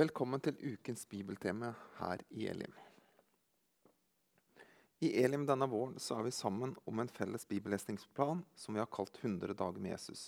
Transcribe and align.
Velkommen 0.00 0.40
til 0.40 0.56
ukens 0.64 1.02
bibelteme 1.04 1.74
her 1.98 2.22
i 2.32 2.46
Elim. 2.48 2.72
I 5.04 5.10
Elim 5.20 5.42
denne 5.44 5.66
våren 5.68 5.98
så 6.00 6.16
er 6.16 6.24
vi 6.24 6.32
sammen 6.32 6.72
om 6.88 7.02
en 7.02 7.10
felles 7.12 7.44
bibellesningsplan 7.50 8.40
som 8.56 8.78
vi 8.78 8.80
har 8.80 8.88
kalt 8.88 9.18
100 9.20 9.52
dager 9.58 9.76
med 9.82 9.92
Jesus. 9.92 10.22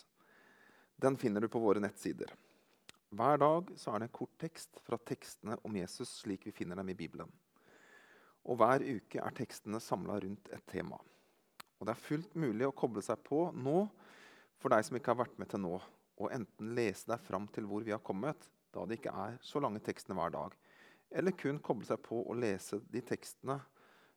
Den 1.01 1.17
finner 1.17 1.41
du 1.41 1.49
på 1.49 1.63
våre 1.63 1.81
nettsider. 1.81 2.35
Hver 3.17 3.41
dag 3.41 3.73
så 3.81 3.95
er 3.95 4.03
det 4.03 4.11
en 4.11 4.15
kort 4.21 4.37
tekst 4.45 4.85
fra 4.85 5.01
tekstene 5.09 5.57
om 5.65 5.81
Jesus 5.81 6.19
slik 6.21 6.45
vi 6.51 6.57
finner 6.61 6.77
dem 6.83 6.93
i 6.93 6.99
Bibelen. 7.01 7.33
Og 8.45 8.61
Hver 8.61 8.85
uke 8.85 9.25
er 9.25 9.41
tekstene 9.41 9.81
samla 9.81 10.21
rundt 10.21 10.53
et 10.53 10.67
tema. 10.69 11.01
Og 11.81 11.87
Det 11.87 11.97
er 11.97 12.09
fullt 12.11 12.35
mulig 12.37 12.69
å 12.69 12.77
koble 12.77 13.01
seg 13.01 13.25
på 13.25 13.47
nå 13.57 13.87
for 14.61 14.75
deg 14.75 14.85
som 14.85 15.01
ikke 15.01 15.17
har 15.17 15.25
vært 15.25 15.41
med 15.41 15.55
til 15.55 15.65
nå, 15.65 15.79
og 16.21 16.35
enten 16.35 16.75
lese 16.77 17.09
deg 17.09 17.25
fram 17.25 17.49
til 17.55 17.65
hvor 17.71 17.89
vi 17.89 17.97
har 17.97 18.05
kommet, 18.05 18.53
da 18.73 18.85
det 18.87 18.99
ikke 18.99 19.15
er 19.15 19.39
så 19.45 19.61
lange 19.61 19.83
tekstene 19.85 20.17
hver 20.19 20.33
dag, 20.35 20.57
eller 21.13 21.37
kun 21.37 21.61
koble 21.61 21.87
seg 21.87 22.01
på 22.05 22.23
og 22.23 22.39
lese 22.41 22.81
de 22.93 23.03
tekstene 23.05 23.59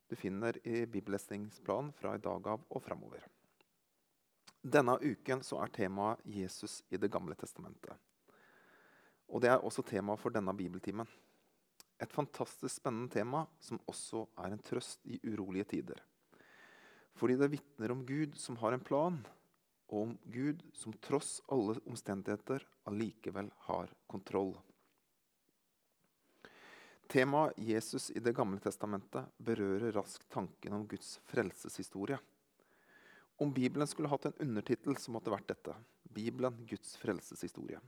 du 0.09 0.15
finner 0.15 0.57
i 0.63 0.85
bibellesningsplanen 0.85 1.91
fra 1.97 2.15
i 2.15 2.21
dag 2.23 2.47
av 2.47 2.63
og 2.69 2.83
framover. 2.83 3.25
Denne 4.65 4.95
uken 5.01 5.43
er 5.43 5.71
temaet 5.73 6.21
Jesus 6.25 6.79
i 6.89 6.97
Det 6.97 7.11
gamle 7.11 7.35
testamentet. 7.35 7.93
Og 9.29 9.41
Det 9.41 9.49
er 9.49 9.61
også 9.61 9.81
temaet 9.81 10.19
for 10.19 10.29
denne 10.29 10.53
bibeltimen. 10.57 11.07
Et 12.01 12.11
fantastisk 12.11 12.75
spennende 12.75 13.09
tema 13.09 13.45
som 13.59 13.79
også 13.87 14.25
er 14.37 14.51
en 14.51 14.59
trøst 14.61 15.05
i 15.05 15.19
urolige 15.23 15.63
tider. 15.63 16.01
Fordi 17.15 17.35
det 17.35 17.51
vitner 17.51 17.91
om 17.91 18.05
Gud 18.05 18.35
som 18.35 18.57
har 18.57 18.73
en 18.73 18.83
plan, 18.83 19.25
og 19.87 20.01
om 20.01 20.17
Gud 20.31 20.63
som 20.73 20.93
tross 20.93 21.41
alle 21.51 21.79
omstendigheter 21.87 22.65
allikevel 22.89 23.51
har 23.67 23.91
kontroll. 24.07 24.55
Temaet 27.07 27.57
Jesus 27.57 28.11
i 28.11 28.19
Det 28.19 28.33
gamle 28.33 28.59
testamentet 28.59 29.25
berører 29.37 29.93
raskt 29.93 30.29
tanken 30.33 30.73
om 30.73 30.87
Guds 30.89 31.19
frelseshistorie. 31.25 32.17
Om 33.37 33.53
Bibelen 33.53 33.87
skulle 33.87 34.09
hatt 34.09 34.25
en 34.25 34.39
undertittel, 34.39 34.97
så 34.97 35.11
måtte 35.11 35.29
det 35.29 35.35
vært 35.35 35.51
dette. 35.51 35.75
Bibelen 36.03 36.65
Guds 36.65 36.95
frelseshistorie. 36.97 37.81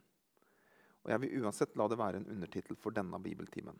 Og 1.03 1.11
Jeg 1.11 1.23
vil 1.23 1.43
uansett 1.43 1.77
la 1.79 1.87
det 1.87 1.97
være 1.97 2.21
en 2.21 2.29
undertittel 2.35 2.75
for 2.75 2.91
denne 2.91 3.19
bibeltimen. 3.23 3.77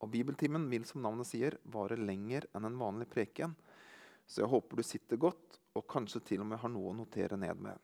Og 0.00 0.10
Bibeltimen 0.10 0.68
vil 0.70 0.86
som 0.88 1.02
navnet 1.02 1.28
sier, 1.28 1.58
vare 1.64 1.98
lenger 1.98 2.46
enn 2.54 2.64
en 2.64 2.78
vanlig 2.80 3.08
preken, 3.10 3.54
så 4.26 4.42
jeg 4.42 4.52
håper 4.52 4.78
du 4.78 4.84
sitter 4.84 5.20
godt 5.20 5.58
og 5.76 5.86
kanskje 5.90 6.22
til 6.32 6.42
og 6.44 6.50
med 6.50 6.60
har 6.62 6.72
noe 6.72 6.92
å 6.92 6.96
notere 6.96 7.36
ned 7.40 7.62
med. 7.62 7.76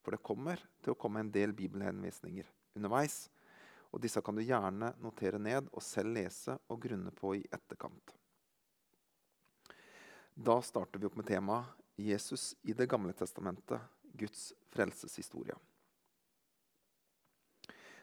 For 0.00 0.14
det 0.14 0.24
kommer 0.24 0.60
til 0.80 0.94
å 0.94 0.98
komme 0.98 1.20
en 1.20 1.32
del 1.32 1.52
bibelhenvisninger 1.56 2.48
underveis. 2.78 3.28
Og 3.90 4.00
disse 4.02 4.22
kan 4.22 4.36
du 4.38 4.42
gjerne 4.44 4.92
notere 5.02 5.40
ned 5.42 5.68
og 5.74 5.82
selv 5.82 6.14
lese 6.14 6.56
og 6.70 6.80
grunne 6.82 7.12
på 7.14 7.34
i 7.40 7.46
etterkant. 7.50 8.14
Da 10.34 10.60
starter 10.64 11.00
vi 11.00 11.08
opp 11.08 11.18
med 11.18 11.26
temaet 11.28 11.76
Jesus 12.00 12.54
i 12.62 12.72
Det 12.72 12.86
gamle 12.88 13.12
testamentet, 13.12 13.80
Guds 14.16 14.52
frelseshistorie. 14.72 15.56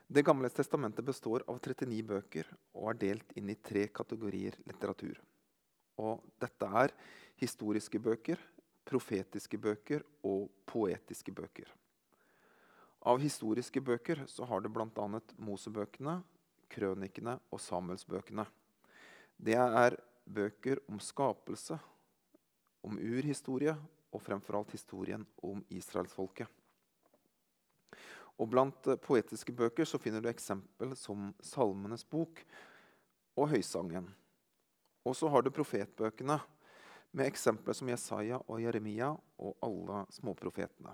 Det 0.08 0.24
gamle 0.24 0.50
testamentet 0.50 1.06
består 1.06 1.44
av 1.48 1.58
39 1.60 2.04
bøker 2.08 2.52
og 2.78 2.92
er 2.92 3.00
delt 3.02 3.34
inn 3.40 3.50
i 3.52 3.58
tre 3.60 3.88
kategorier 3.92 4.56
litteratur. 4.70 5.18
Og 6.00 6.22
dette 6.40 6.70
er 6.84 6.94
historiske 7.42 8.00
bøker, 8.00 8.40
profetiske 8.88 9.58
bøker 9.60 10.06
og 10.24 10.48
poetiske 10.70 11.34
bøker. 11.36 11.68
Av 13.06 13.20
historiske 13.22 13.82
bøker 13.82 14.24
så 14.28 14.46
har 14.50 14.62
du 14.62 14.70
bl.a. 14.74 15.08
Mosebøkene, 15.38 16.20
krønikene 16.72 17.38
og 17.54 17.62
Samuelsbøkene. 17.62 18.46
Det 19.38 19.56
er 19.56 19.98
bøker 20.26 20.82
om 20.90 21.00
skapelse, 21.00 21.78
om 22.84 22.98
urhistorie 22.98 23.76
og 24.12 24.24
fremfor 24.24 24.60
alt 24.60 24.74
historien 24.76 25.26
om 25.46 25.62
israelsfolket. 25.70 26.48
Og 28.38 28.50
Blant 28.50 28.90
poetiske 29.02 29.54
bøker 29.54 29.88
så 29.90 29.98
finner 30.02 30.22
du 30.22 30.30
eksempel 30.30 30.94
som 30.98 31.32
Salmenes 31.42 32.06
bok 32.06 32.44
og 33.38 33.50
Høysangen. 33.54 34.12
Og 35.08 35.16
så 35.16 35.30
har 35.32 35.42
du 35.42 35.54
profetbøkene 35.54 36.38
med 37.18 37.30
eksempler 37.30 37.78
som 37.78 37.90
Jesaja 37.90 38.42
og 38.46 38.62
Jeremia 38.62 39.14
og 39.42 39.58
alle 39.64 40.04
småprofetene. 40.14 40.94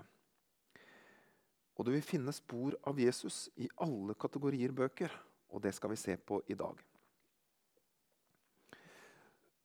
Og 1.74 1.86
du 1.86 1.90
vil 1.94 2.04
finne 2.06 2.32
spor 2.34 2.76
av 2.86 2.98
Jesus 3.00 3.48
i 3.58 3.68
alle 3.82 4.14
kategorier 4.14 4.74
bøker, 4.74 5.12
og 5.50 5.62
det 5.62 5.74
skal 5.74 5.90
vi 5.90 5.98
se 5.98 6.16
på 6.16 6.40
i 6.50 6.56
dag. 6.58 6.78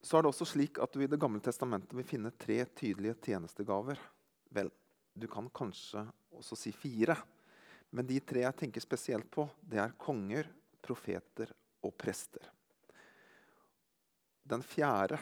Så 0.01 0.17
er 0.17 0.23
det 0.23 0.31
også 0.31 0.47
slik 0.47 0.79
at 0.81 0.93
du 0.93 1.03
i 1.03 1.09
Det 1.11 1.19
gamle 1.19 1.41
testamentet 1.43 1.93
vil 1.93 2.07
finne 2.07 2.31
tre 2.31 2.63
tydelige 2.65 3.17
tjenestegaver. 3.25 3.99
Vel, 4.55 4.71
du 5.13 5.27
kan 5.27 5.49
kanskje 5.53 6.05
også 6.33 6.55
si 6.57 6.71
fire, 6.71 7.17
men 7.91 8.07
de 8.07 8.19
tre 8.21 8.45
jeg 8.45 8.57
tenker 8.63 8.83
spesielt 8.85 9.29
på, 9.31 9.47
det 9.61 9.81
er 9.81 9.97
konger, 9.99 10.47
profeter 10.81 11.51
og 11.83 11.93
prester. 11.99 12.45
Den 14.49 14.63
fjerde, 14.65 15.19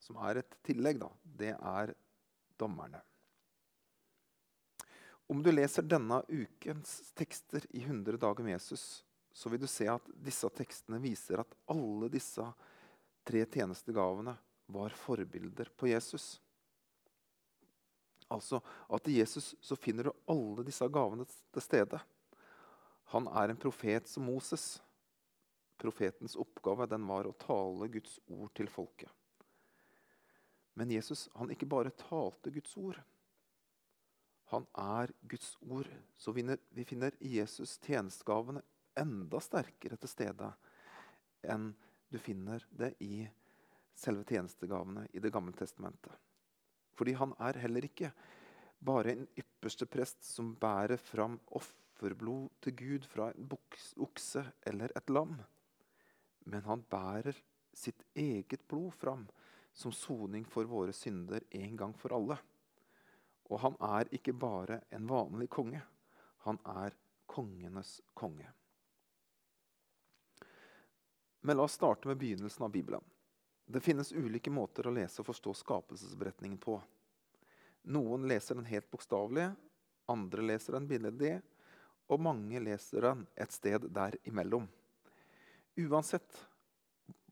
som 0.00 0.18
er 0.26 0.40
et 0.40 0.56
tillegg, 0.64 0.98
da, 1.02 1.10
det 1.22 1.52
er 1.54 1.92
dommerne. 2.58 3.02
Om 5.26 5.42
du 5.42 5.50
leser 5.52 5.82
denne 5.82 6.20
ukens 6.28 7.12
tekster 7.18 7.64
i 7.70 7.82
100 7.82 8.16
dager 8.22 8.44
med 8.44 8.52
Jesus, 8.52 9.04
så 9.32 9.50
vil 9.50 9.60
du 9.60 9.66
se 9.66 9.88
at 9.90 10.06
disse 10.22 10.48
tekstene 10.54 11.00
viser 11.02 11.42
at 11.42 11.56
alle 11.72 12.08
disse 12.12 12.44
tre 13.26 13.42
tjenestegavene 13.44 14.36
var 14.66 14.94
forbilder 14.96 15.72
på 15.76 15.90
Jesus. 15.90 16.36
Altså 18.28 18.60
at 18.88 19.08
i 19.08 19.18
Jesus 19.18 19.54
så 19.60 19.76
finner 19.76 20.08
du 20.08 20.14
alle 20.30 20.64
disse 20.66 20.86
gavene 20.88 21.26
til 21.26 21.62
stede. 21.62 22.00
Han 23.12 23.26
er 23.30 23.50
en 23.50 23.60
profet 23.60 24.08
som 24.10 24.26
Moses. 24.26 24.76
Profetens 25.78 26.38
oppgave 26.38 26.86
den 26.90 27.04
var 27.06 27.26
å 27.28 27.34
tale 27.38 27.90
Guds 27.92 28.16
ord 28.26 28.54
til 28.56 28.70
folket. 28.72 29.10
Men 30.74 30.90
Jesus 30.90 31.26
han 31.34 31.50
ikke 31.52 31.68
bare 31.68 31.94
talte 31.94 32.54
Guds 32.54 32.74
ord. 32.80 32.98
Han 34.52 34.66
er 34.78 35.12
Guds 35.22 35.56
ord. 35.60 35.88
Så 36.16 36.32
vi 36.32 36.84
finner 36.84 37.16
Jesus 37.20 37.78
tjenestegavene 37.82 38.62
enda 38.96 39.40
sterkere 39.42 39.98
til 40.00 40.10
stede 40.10 40.52
enn 41.46 41.72
du 42.10 42.18
finner 42.22 42.62
det 42.70 42.94
i 43.04 43.26
selve 43.96 44.24
tjenestegavene 44.28 45.06
i 45.12 45.20
Det 45.22 45.32
gamle 45.34 45.52
testamentet. 45.56 46.14
Fordi 46.96 47.12
han 47.18 47.34
er 47.42 47.58
heller 47.60 47.84
ikke 47.84 48.12
bare 48.78 49.12
en 49.12 49.26
ypperste 49.36 49.86
prest 49.90 50.24
som 50.24 50.54
bærer 50.60 50.96
fram 51.00 51.36
offerblod 51.58 52.48
til 52.62 52.76
Gud 52.76 53.10
fra 53.10 53.32
en 53.34 53.50
okse 54.06 54.44
eller 54.66 54.94
et 54.96 55.10
lam 55.10 55.36
men 56.46 56.62
han 56.62 56.84
bærer 56.90 57.36
sitt 57.76 58.04
eget 58.14 58.62
blod 58.70 58.94
fram 58.94 59.26
som 59.76 59.92
soning 59.92 60.46
for 60.48 60.68
våre 60.70 60.94
synder 60.96 61.44
en 61.50 61.74
gang 61.76 61.94
for 61.98 62.14
alle. 62.16 62.38
Og 63.46 63.60
han 63.62 63.76
er 63.82 64.10
ikke 64.14 64.34
bare 64.34 64.80
en 64.90 65.06
vanlig 65.10 65.48
konge. 65.52 65.82
Han 66.46 66.58
er 66.66 66.96
kongenes 67.30 68.00
konge. 68.14 68.48
Men 71.46 71.56
la 71.56 71.66
oss 71.66 71.76
starte 71.78 72.08
med 72.08 72.18
begynnelsen 72.18 72.64
av 72.64 72.70
Bibelen. 72.74 73.04
Det 73.66 73.80
finnes 73.80 74.12
ulike 74.12 74.50
måter 74.50 74.86
å 74.86 74.94
lese 74.94 75.22
og 75.22 75.28
forstå 75.28 75.54
skapelsesberetningen 75.58 76.58
på. 76.58 76.78
Noen 77.94 78.26
leser 78.26 78.58
den 78.58 78.66
helt 78.66 78.90
bokstavelig, 78.90 79.52
andre 80.10 80.42
leser 80.42 80.74
den 80.74 80.88
billedlig, 80.90 81.36
og 82.10 82.22
mange 82.22 82.60
leser 82.62 83.02
den 83.08 83.24
et 83.34 83.54
sted 83.54 83.88
der 83.94 84.18
imellom. 84.26 84.66
Uansett 85.76 86.38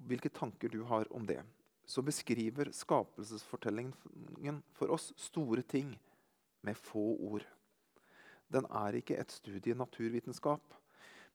hvilke 0.06 0.31
tanker 0.31 0.69
du 0.69 0.83
har 0.91 1.11
om 1.15 1.27
det, 1.27 1.41
så 1.87 2.03
beskriver 2.03 2.71
skapelsesfortellingen 2.75 4.62
for 4.73 4.94
oss 4.94 5.12
store 5.17 5.62
ting 5.62 5.94
med 6.64 6.78
få 6.78 7.02
ord. 7.28 7.44
Den 8.52 8.66
er 8.70 8.96
ikke 8.99 9.19
et 9.19 9.32
studie 9.32 9.75
i 9.75 9.78
naturvitenskap, 9.78 10.75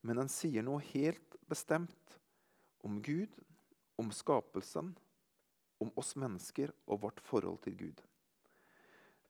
men 0.01 0.21
den 0.21 0.31
sier 0.31 0.63
noe 0.65 0.81
helt 0.91 1.37
bestemt 1.49 2.19
om 2.85 3.01
Gud, 3.03 3.31
om 3.99 4.11
skapelsen, 4.15 4.93
om 5.79 5.91
oss 5.99 6.15
mennesker 6.19 6.71
og 6.87 7.03
vårt 7.05 7.19
forhold 7.23 7.59
til 7.65 7.75
Gud. 7.79 8.03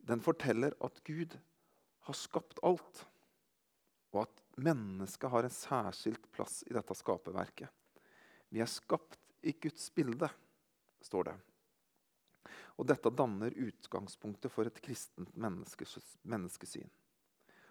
Den 0.10 0.22
forteller 0.26 0.76
at 0.86 1.02
Gud 1.06 1.36
har 2.08 2.18
skapt 2.18 2.62
alt, 2.66 3.04
og 4.14 4.24
at 4.26 4.44
mennesket 4.58 5.30
har 5.30 5.46
en 5.46 5.54
særskilt 5.54 6.26
plass 6.34 6.64
i 6.68 6.74
dette 6.74 6.96
skaperverket. 6.98 7.70
Vi 8.50 8.62
er 8.64 8.70
skapt 8.70 9.20
i 9.46 9.54
Guds 9.54 9.90
bilde, 9.94 10.30
står 11.06 11.30
det. 11.30 11.36
Og 12.80 12.88
dette 12.88 13.12
danner 13.12 13.56
utgangspunktet 13.56 14.52
for 14.54 14.70
et 14.70 14.82
kristent 14.84 15.32
menneskesyn. 15.36 16.90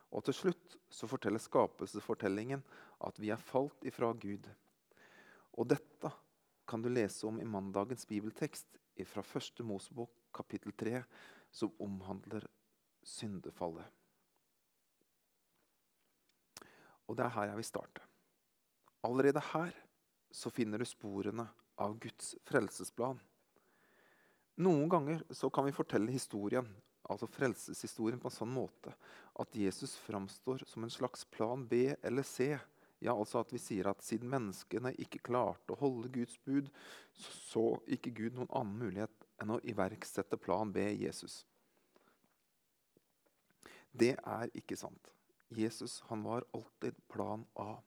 Og 0.09 0.25
til 0.25 0.37
slutt 0.37 0.77
så 0.93 1.09
forteller 1.09 1.43
skapelsesfortellingen 1.43 2.63
at 3.05 3.21
vi 3.21 3.33
er 3.33 3.41
falt 3.41 3.85
ifra 3.89 4.13
Gud. 4.17 4.49
Og 5.59 5.69
dette 5.69 6.13
kan 6.69 6.83
du 6.85 6.91
lese 6.93 7.27
om 7.29 7.41
i 7.41 7.49
mandagens 7.49 8.07
bibeltekst 8.09 8.79
fra 9.09 9.23
1. 9.23 9.65
Mosebok 9.65 10.13
kapittel 10.35 10.73
3, 10.73 11.03
som 11.51 11.73
omhandler 11.81 12.45
syndefallet. 13.03 13.87
Og 17.09 17.17
det 17.17 17.25
er 17.25 17.35
her 17.37 17.49
jeg 17.49 17.61
vil 17.61 17.69
starte. 17.69 18.05
Allerede 19.07 19.41
her 19.53 19.73
så 20.35 20.51
finner 20.53 20.79
du 20.79 20.85
sporene 20.89 21.47
av 21.81 21.95
Guds 22.03 22.35
frelsesplan. 22.49 23.21
Noen 24.59 24.89
ganger 24.91 25.23
så 25.31 25.51
kan 25.51 25.69
vi 25.69 25.75
fortelle 25.75 26.11
historien, 26.11 26.67
altså 27.07 27.29
frelseshistorien 27.31 28.19
på 28.19 28.27
en 28.27 28.35
sånn 28.35 28.51
måte 28.51 28.91
at 29.39 29.55
Jesus 29.55 29.95
framstår 30.03 30.65
som 30.67 30.83
en 30.83 30.91
slags 30.91 31.23
plan 31.31 31.63
B 31.69 31.93
eller 32.03 32.27
C. 32.27 32.57
Ja, 32.99 33.15
altså 33.15 33.45
at 33.45 33.53
vi 33.55 33.61
sier 33.63 33.87
at 33.87 34.03
siden 34.03 34.31
menneskene 34.33 34.91
ikke 34.99 35.23
klarte 35.29 35.77
å 35.77 35.79
holde 35.79 36.11
Guds 36.11 36.41
bud, 36.43 36.73
så 37.15 37.37
så 37.49 37.63
ikke 37.87 38.11
Gud 38.17 38.35
noen 38.35 38.51
annen 38.51 38.83
mulighet 38.83 39.29
enn 39.39 39.55
å 39.55 39.61
iverksette 39.63 40.41
plan 40.43 40.75
B 40.75 40.83
Jesus. 40.99 41.45
Det 43.95 44.17
er 44.19 44.51
ikke 44.59 44.77
sant. 44.77 45.13
Jesus 45.55 46.01
han 46.11 46.27
var 46.27 46.45
alltid 46.53 46.99
plan 47.09 47.47
A. 47.55 47.79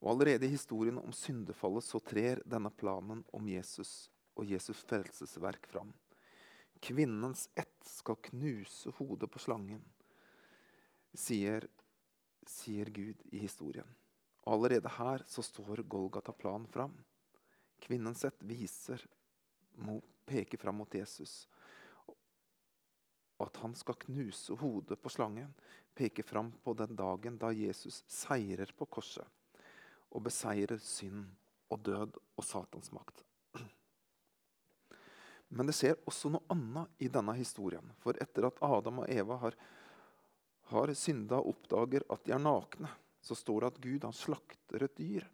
Og 0.00 0.14
Allerede 0.14 0.46
i 0.46 0.54
historien 0.54 1.02
om 1.02 1.12
syndefallet 1.12 1.84
så 1.84 1.98
trer 2.00 2.40
denne 2.46 2.70
planen 2.70 3.26
om 3.34 3.50
Jesus 3.50 4.08
og 4.40 4.48
Jesus 4.48 4.80
frelsesverk 4.88 5.66
fram. 5.68 5.92
Kvinnens 6.80 7.48
ett 7.54 7.84
skal 7.84 8.16
knuse 8.30 8.92
hodet 8.96 9.28
på 9.30 9.40
slangen, 9.42 9.82
sier, 11.12 11.66
sier 12.48 12.88
Gud 12.88 13.20
i 13.28 13.42
historien. 13.42 13.88
Allerede 14.48 14.88
her 14.96 15.24
så 15.28 15.44
står 15.44 15.84
Golgata-planen 15.84 16.66
fram. 16.72 16.94
Kvinnens 17.84 18.24
ett 18.24 18.40
viser, 18.48 19.04
peker 20.24 20.58
fram 20.58 20.80
mot 20.80 20.94
Jesus. 20.94 21.44
At 23.40 23.60
han 23.60 23.74
skal 23.76 24.00
knuse 24.06 24.56
hodet 24.56 24.96
på 25.02 25.12
slangen, 25.12 25.52
peker 25.94 26.24
fram 26.24 26.52
på 26.64 26.72
den 26.76 26.96
dagen 26.96 27.36
da 27.40 27.52
Jesus 27.52 28.00
seirer 28.08 28.72
på 28.76 28.88
korset 28.88 29.28
og 30.10 30.24
beseirer 30.26 30.80
synd 30.82 31.28
og 31.70 31.84
død 31.86 32.16
og 32.36 32.44
Satans 32.44 32.90
makt. 32.92 33.24
Men 35.50 35.66
det 35.66 35.74
skjer 35.74 35.98
også 36.06 36.30
noe 36.30 36.46
annet 36.52 37.02
i 37.02 37.08
denne 37.10 37.34
historien. 37.38 37.86
For 38.02 38.18
etter 38.22 38.46
at 38.46 38.60
Adam 38.62 39.02
og 39.02 39.10
Eva 39.10 39.38
har, 39.42 39.56
har 40.70 40.92
synda 40.94 41.40
og 41.40 41.56
oppdager 41.56 42.06
at 42.06 42.22
de 42.26 42.34
er 42.36 42.42
nakne, 42.42 42.90
så 43.20 43.36
står 43.36 43.64
det 43.64 43.70
at 43.72 43.80
Gud 43.84 44.06
slakter 44.16 44.86
et 44.86 44.96
dyr. 44.96 45.26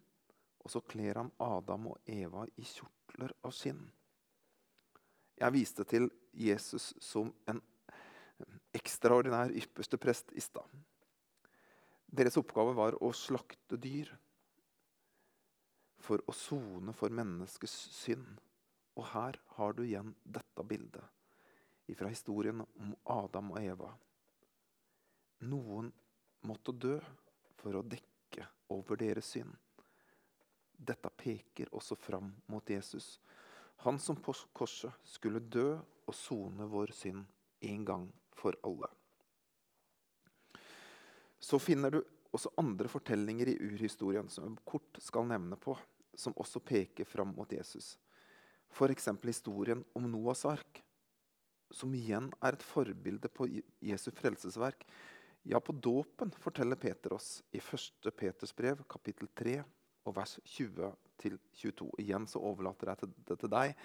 Og 0.65 0.73
så 0.73 0.81
kler 0.83 1.21
han 1.21 1.31
Adam 1.39 1.91
og 1.93 2.09
Eva 2.09 2.47
i 2.57 2.65
kjortler 2.65 3.31
av 3.45 3.53
skinn. 3.55 3.85
Jeg 5.37 5.53
viste 5.53 5.85
til 5.85 6.09
Jesus 6.33 6.91
som 7.03 7.29
en 7.47 7.61
ekstraordinær 8.77 9.53
ypperste 9.53 9.99
prest 10.01 10.33
i 10.33 10.41
stad. 10.41 10.65
Deres 12.07 12.37
oppgave 12.39 12.73
var 12.77 12.97
å 13.03 13.11
slakte 13.15 13.77
dyr 13.77 14.09
for 16.01 16.23
å 16.25 16.33
sone 16.35 16.93
for 16.95 17.13
menneskets 17.13 17.75
synd. 17.93 18.27
Og 18.97 19.05
her 19.13 19.37
har 19.57 19.77
du 19.77 19.83
igjen 19.85 20.15
dette 20.25 20.65
bildet 20.65 21.13
fra 21.95 22.09
historien 22.11 22.61
om 22.61 22.95
Adam 23.03 23.53
og 23.53 23.61
Eva. 23.63 23.91
Noen 25.47 25.91
måtte 26.49 26.73
dø 26.75 26.97
for 27.61 27.77
å 27.77 27.85
dekke 27.85 28.43
over 28.73 28.99
deres 28.99 29.29
synd. 29.37 29.53
Dette 30.77 31.09
peker 31.09 31.71
også 31.73 31.95
fram 31.97 32.33
mot 32.51 32.69
Jesus. 32.69 33.17
Han 33.85 33.99
som 33.99 34.19
på 34.21 34.35
korset 34.53 34.93
skulle 35.05 35.39
dø 35.39 35.77
og 35.77 36.15
sone 36.15 36.67
vår 36.69 36.93
synd 36.97 37.23
en 37.71 37.85
gang 37.85 38.07
for 38.35 38.57
alle. 38.67 38.89
Så 41.39 41.59
finner 41.61 41.93
du 41.93 42.01
også 42.33 42.51
andre 42.57 42.89
fortellinger 42.91 43.53
i 43.53 43.59
urhistorien 43.61 44.29
som 44.29 44.49
jeg 44.49 44.65
kort 44.67 44.99
skal 45.01 45.29
nevne 45.29 45.57
på, 45.61 45.77
som 46.17 46.35
også 46.37 46.59
peker 46.65 47.05
fram 47.05 47.31
mot 47.37 47.51
Jesus. 47.53 47.95
F.eks. 48.73 49.09
historien 49.23 49.83
om 49.97 50.11
Noas 50.11 50.45
ark, 50.45 50.83
som 51.71 51.93
igjen 51.95 52.29
er 52.41 52.55
et 52.55 52.63
forbilde 52.63 53.29
på 53.29 53.49
Jesu 53.83 54.11
frelsesverk. 54.15 54.85
Ja, 55.47 55.59
på 55.59 55.73
dåpen 55.73 56.31
forteller 56.31 56.79
Peter 56.79 57.13
oss 57.15 57.41
i 57.51 57.59
1. 57.59 58.11
Peters 58.15 58.55
brev, 58.55 58.83
kapittel 58.89 59.29
3, 59.35 59.61
og 60.07 60.15
vers 60.15 60.37
20-22. 60.45 61.89
Igjen 62.03 62.27
så 62.27 62.41
overlater 62.43 62.91
jeg 62.91 63.11
det 63.27 63.39
til 63.39 63.51
deg 63.51 63.75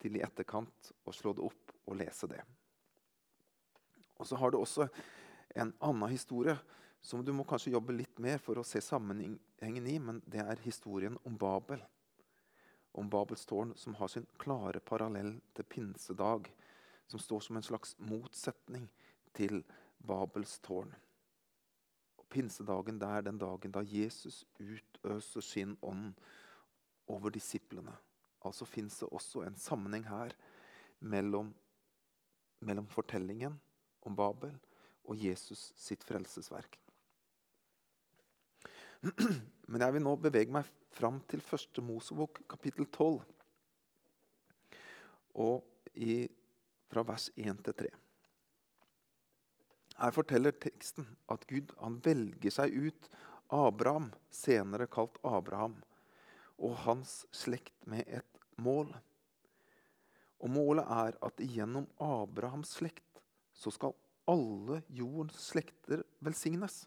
til 0.00 0.16
i 0.16 0.24
etterkant 0.24 0.92
å 1.04 1.14
slå 1.14 1.32
det 1.36 1.44
opp 1.44 1.72
og 1.86 1.98
lese 2.00 2.28
det. 2.30 2.42
Og 4.16 4.28
så 4.28 4.36
har 4.40 4.52
du 4.52 4.58
også 4.60 4.88
en 5.56 5.72
annen 5.84 6.12
historie 6.12 6.56
som 7.00 7.22
du 7.24 7.32
må 7.36 7.44
kanskje 7.48 7.74
jobbe 7.74 7.94
litt 7.94 8.18
mer 8.22 8.40
for 8.42 8.58
å 8.58 8.66
se 8.66 8.80
sammenhengen 8.82 9.88
i, 9.88 9.98
men 10.02 10.20
det 10.26 10.42
er 10.42 10.64
historien 10.64 11.16
om 11.24 11.36
Babel. 11.38 11.80
Om 12.96 13.10
Babels 13.12 13.44
tårn, 13.46 13.74
som 13.76 13.94
har 13.98 14.08
sin 14.08 14.26
klare 14.40 14.80
parallell 14.80 15.34
til 15.54 15.68
pinsedag. 15.68 16.48
Som 17.06 17.20
står 17.20 17.40
som 17.44 17.58
en 17.58 17.66
slags 17.66 17.94
motsetning 17.98 18.88
til 19.36 19.60
Babels 19.98 20.58
tårn. 20.64 20.94
Og 22.16 22.24
pinsedagen 22.32 22.98
det 22.98 23.08
er 23.08 23.26
den 23.26 23.38
dagen 23.38 23.74
da 23.74 23.84
Jesus 23.84 24.44
utøser 24.58 25.44
sin 25.44 25.76
ånd 25.82 26.16
over 27.12 27.30
disiplene. 27.30 27.92
Altså 28.46 28.66
fins 28.68 28.98
det 29.00 29.08
også 29.10 29.44
en 29.46 29.58
sammenheng 29.58 30.06
her 30.08 30.32
mellom, 31.00 31.52
mellom 32.60 32.88
fortellingen 32.90 33.60
om 34.06 34.16
Babel 34.16 34.54
og 35.06 35.22
Jesus 35.22 35.72
sitt 35.78 36.04
frelsesverk. 36.06 36.78
Men 39.70 39.82
jeg 39.82 39.94
vil 39.96 40.04
nå 40.04 40.16
bevege 40.20 40.54
meg 40.54 40.70
fram 40.96 41.20
til 41.28 41.42
første 41.44 41.82
Mosebok, 41.84 42.40
kapittel 42.48 42.86
12. 42.86 43.20
Og 45.36 45.64
i, 45.94 46.24
fra 46.88 47.04
vers 47.04 47.28
1 47.36 47.60
til 47.66 47.76
3. 47.82 47.90
Her 49.96 50.12
forteller 50.12 50.56
teksten 50.60 51.08
at 51.32 51.44
Gud 51.48 51.74
velger 52.04 52.52
seg 52.52 52.72
ut 52.76 53.10
Abraham, 53.52 54.10
senere 54.32 54.88
kalt 54.92 55.20
Abraham, 55.24 55.76
og 56.56 56.76
hans 56.86 57.24
slekt 57.32 57.76
med 57.88 58.08
et 58.08 58.40
mål. 58.56 58.92
Og 60.40 60.52
Målet 60.52 60.84
er 60.84 61.16
at 61.28 61.40
gjennom 61.40 61.88
Abrahams 62.00 62.76
slekt 62.80 63.22
så 63.56 63.72
skal 63.72 63.96
alle 64.28 64.82
jordens 64.88 65.38
slekter 65.52 66.04
velsignes. 66.24 66.84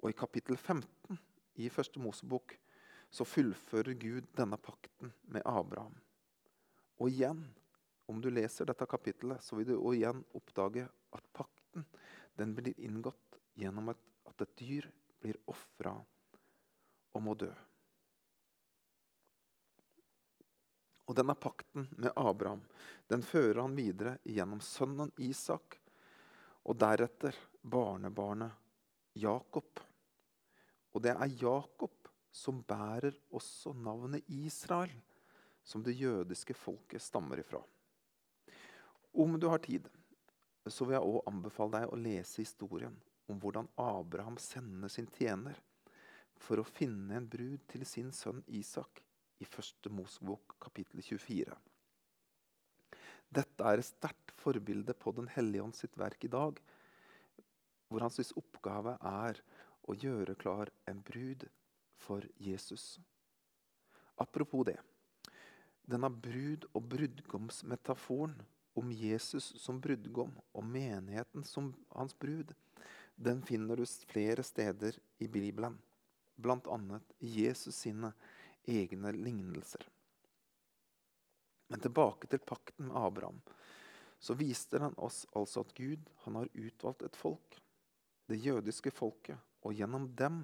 Og 0.00 0.12
i 0.12 0.16
kapittel 0.16 0.56
15 0.56 1.18
i 1.60 1.68
første 1.68 2.00
Mosebok 2.00 2.56
så 3.10 3.26
fullfører 3.26 3.94
Gud 3.98 4.28
denne 4.38 4.56
pakten 4.56 5.12
med 5.34 5.42
Abraham. 5.44 5.96
Og 7.00 7.10
igjen, 7.10 7.42
om 8.10 8.20
du 8.20 8.30
leser 8.30 8.68
dette 8.68 8.86
kapittelet, 8.90 9.42
så 9.42 9.58
vil 9.58 9.72
du 9.72 9.76
igjen 9.94 10.22
oppdage 10.36 10.86
at 10.86 11.32
pakten 11.34 11.86
den 12.38 12.54
blir 12.54 12.78
inngått 12.78 13.40
gjennom 13.58 13.90
at, 13.92 14.00
at 14.30 14.46
et 14.46 14.56
dyr 14.58 14.86
blir 15.20 15.38
ofra 15.50 15.96
og 17.10 17.22
må 17.24 17.34
dø. 17.38 17.50
Og 21.10 21.16
denne 21.18 21.34
pakten 21.34 21.88
med 21.98 22.14
Abraham 22.14 22.62
den 23.10 23.24
fører 23.26 23.64
han 23.64 23.74
videre 23.74 24.18
gjennom 24.22 24.60
sønnen 24.62 25.10
Isak 25.18 25.80
og 26.62 26.78
deretter 26.78 27.34
barnebarnet 27.62 28.54
Jakob. 29.18 29.80
Og 30.94 31.02
det 31.02 31.16
er 31.16 31.34
Jakob 31.40 31.99
som 32.30 32.62
bærer 32.62 33.16
også 33.34 33.72
navnet 33.74 34.26
Israel, 34.28 34.94
som 35.62 35.82
det 35.84 35.96
jødiske 35.98 36.54
folket 36.54 37.02
stammer 37.02 37.42
ifra. 37.42 37.60
Om 39.12 39.38
du 39.40 39.48
har 39.50 39.58
tid, 39.58 39.88
så 40.66 40.84
vil 40.84 40.98
jeg 40.98 41.06
òg 41.06 41.26
anbefale 41.30 41.80
deg 41.80 41.90
å 41.90 41.98
lese 41.98 42.44
historien 42.44 42.94
om 43.30 43.38
hvordan 43.42 43.68
Abraham 43.80 44.38
sender 44.42 44.90
sin 44.92 45.08
tjener 45.16 45.58
for 46.40 46.60
å 46.60 46.66
finne 46.66 47.16
en 47.18 47.28
brud 47.28 47.64
til 47.70 47.84
sin 47.88 48.12
sønn 48.14 48.42
Isak 48.46 49.02
i 49.40 49.46
1. 49.46 49.90
Mosebok 49.94 50.56
kapittel 50.62 51.02
24. 51.02 51.56
Dette 53.30 53.66
er 53.66 53.78
et 53.78 53.86
sterkt 53.86 54.34
forbilde 54.40 54.94
på 54.98 55.12
Den 55.14 55.30
hellige 55.30 55.62
ånd 55.62 55.76
sitt 55.78 55.96
verk 55.98 56.24
i 56.26 56.32
dag, 56.32 56.58
hvor 57.90 58.04
hans 58.04 58.32
oppgave 58.38 58.96
er 59.06 59.38
å 59.86 59.96
gjøre 59.98 60.38
klar 60.38 60.70
en 60.90 61.02
brud 61.06 61.46
for 62.00 62.24
Jesus. 62.36 62.98
Apropos 64.20 64.64
det. 64.64 64.78
Denne 65.84 66.10
brud- 66.10 66.68
og 66.72 66.88
brudgomsmetaforen 66.92 68.34
om 68.78 68.92
Jesus 68.92 69.52
som 69.60 69.80
brudgom 69.82 70.32
og 70.52 70.64
menigheten 70.64 71.44
som 71.44 71.72
hans 71.92 72.14
brud, 72.14 72.54
den 73.16 73.42
finner 73.44 73.76
du 73.76 73.86
flere 73.86 74.42
steder 74.46 74.96
i 75.18 75.28
Bibelen. 75.28 75.78
bl.a. 76.40 77.00
i 77.18 77.44
Jesus 77.44 77.76
sine 77.76 78.12
egne 78.64 79.12
lignelser. 79.12 79.82
Men 81.68 81.80
tilbake 81.80 82.26
til 82.26 82.40
pakten 82.40 82.88
med 82.88 82.96
Abraham. 82.96 83.42
Så 84.18 84.34
viste 84.34 84.78
den 84.80 84.96
oss 84.96 85.26
altså 85.36 85.60
at 85.60 85.74
Gud 85.76 86.08
han 86.24 86.38
har 86.40 86.48
utvalgt 86.54 87.02
et 87.02 87.16
folk, 87.16 87.60
det 88.28 88.40
jødiske 88.40 88.90
folket, 88.90 89.36
og 89.62 89.76
gjennom 89.76 90.08
dem 90.16 90.42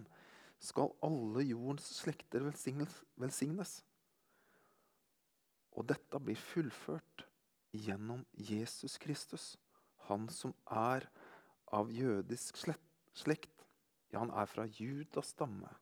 skal 0.62 0.94
alle 1.04 1.44
jordens 1.44 1.88
slekter 1.98 2.44
velsignes. 2.46 3.78
Og 5.76 5.86
dette 5.90 6.20
blir 6.22 6.38
fullført 6.40 7.26
gjennom 7.76 8.24
Jesus 8.32 8.96
Kristus, 9.02 9.54
han 10.08 10.28
som 10.32 10.54
er 10.72 11.08
av 11.76 11.90
jødisk 11.92 12.56
slekt. 12.56 13.66
Ja, 14.12 14.22
han 14.22 14.30
er 14.30 14.48
fra 14.48 14.64
Judas 14.70 15.34
stamme 15.34 15.72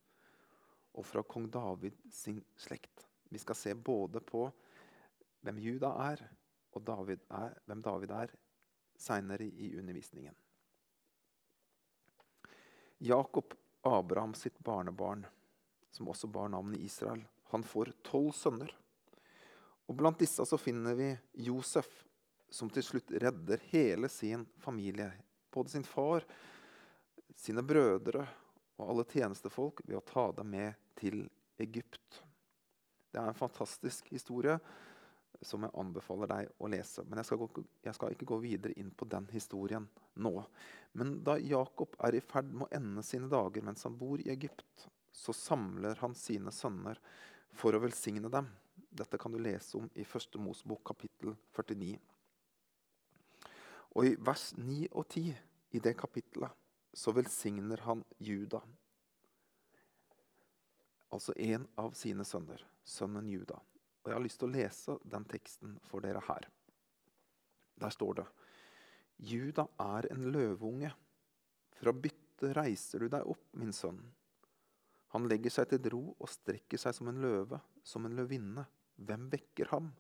og 0.94 1.06
fra 1.06 1.22
kong 1.26 1.48
David 1.52 1.98
sin 2.12 2.40
slekt. 2.58 3.04
Vi 3.30 3.38
skal 3.42 3.58
se 3.58 3.74
både 3.74 4.22
på 4.24 4.46
hvem 5.44 5.58
Juda 5.60 5.90
er, 6.06 6.22
og 6.74 6.86
David 6.86 7.26
er, 7.30 7.58
hvem 7.66 7.82
David 7.82 8.14
er, 8.14 8.32
seinere 8.98 9.46
i 9.46 9.74
undervisningen. 9.78 10.34
Jakob, 13.04 13.54
Abraham 13.84 14.34
sitt 14.34 14.58
barnebarn, 14.64 15.26
som 15.90 16.08
også 16.08 16.26
bar 16.26 16.48
navnet 16.48 16.80
Israel, 16.80 17.22
han 17.52 17.62
får 17.62 17.92
tolv 18.02 18.32
sønner. 18.34 18.72
Og 19.86 19.96
Blant 19.98 20.18
disse 20.18 20.44
så 20.48 20.58
finner 20.58 20.96
vi 20.96 21.10
Josef, 21.46 21.90
som 22.50 22.70
til 22.72 22.86
slutt 22.86 23.12
redder 23.20 23.60
hele 23.70 24.08
sin 24.08 24.46
familie. 24.58 25.10
Både 25.52 25.70
sin 25.70 25.84
far, 25.84 26.24
sine 27.36 27.62
brødre 27.62 28.24
og 28.78 28.88
alle 28.88 29.04
tjenestefolk 29.10 29.84
ved 29.84 29.98
å 29.98 30.06
ta 30.06 30.30
dem 30.38 30.50
med 30.54 30.80
til 30.98 31.26
Egypt. 31.60 32.22
Det 33.12 33.20
er 33.20 33.30
en 33.30 33.38
fantastisk 33.38 34.08
historie 34.10 34.56
som 35.42 35.64
jeg 35.64 35.74
anbefaler 35.80 36.30
deg 36.30 36.50
å 36.58 36.70
lese. 36.70 37.04
Men 37.08 37.20
jeg 37.20 37.28
skal, 37.28 37.40
gå, 37.42 37.64
jeg 37.84 37.96
skal, 37.96 38.14
ikke 38.14 38.28
gå 38.30 38.38
videre 38.42 38.76
inn 38.80 38.90
på 38.94 39.08
den 39.10 39.26
historien 39.32 39.86
nå. 40.14 40.34
Men 40.98 41.16
da 41.26 41.36
Jakob 41.42 41.96
er 42.06 42.16
i 42.18 42.22
ferd 42.24 42.52
med 42.52 42.66
å 42.66 42.72
ende 42.76 43.04
sine 43.06 43.30
dager 43.32 43.64
mens 43.66 43.86
han 43.86 43.96
bor 43.98 44.22
i 44.22 44.30
Egypt, 44.34 44.88
så 45.14 45.34
samler 45.36 45.98
han 46.00 46.14
sine 46.18 46.52
sønner 46.54 47.00
for 47.54 47.74
å 47.74 47.82
velsigne 47.82 48.30
dem. 48.30 48.50
Dette 48.94 49.18
kan 49.18 49.32
du 49.34 49.40
lese 49.42 49.78
om 49.78 49.88
i 49.98 50.06
første 50.06 50.38
Mosebok 50.38 50.84
kapittel 50.86 51.34
49. 51.54 51.96
Og 53.94 54.10
i 54.10 54.14
vers 54.18 54.52
9 54.58 54.88
og 54.90 55.06
10 55.06 55.34
i 55.74 55.82
det 55.82 55.94
kapittelet 55.98 56.54
så 56.94 57.14
velsigner 57.14 57.82
han 57.86 58.04
Juda. 58.18 58.60
Altså 61.14 61.34
en 61.38 61.66
av 61.78 61.94
sine 61.98 62.26
sønner, 62.26 62.62
sønnen 62.86 63.28
Juda. 63.30 63.60
Og 64.04 64.11
Jeg 64.11 64.18
har 64.18 64.25
lyst 64.25 64.40
til 64.42 64.50
å 64.50 64.54
lese 64.54 64.99
den 65.08 65.25
teksten 65.28 65.78
for 65.88 66.04
dere 66.04 66.20
her. 66.26 66.49
Der 67.80 67.92
står 67.92 68.20
det 68.20 68.26
Juda 69.25 69.64
er 69.80 70.11
en 70.12 70.28
løveunge. 70.34 70.90
Fra 71.75 71.92
byttet 71.94 72.52
reiser 72.58 73.04
du 73.04 73.08
deg 73.08 73.26
opp, 73.30 73.46
min 73.56 73.73
sønn. 73.73 74.02
Han 75.14 75.28
legger 75.30 75.52
seg 75.54 75.70
til 75.70 75.88
ro 75.94 76.02
og 76.18 76.28
strekker 76.28 76.80
seg 76.80 76.96
som 76.96 77.08
en 77.08 77.20
løve, 77.23 77.61
som 77.87 78.04
en 78.04 78.16
løvinne. 78.18 78.66
Hvem 78.99 79.28
vekker 79.32 79.70
ham? 79.70 79.92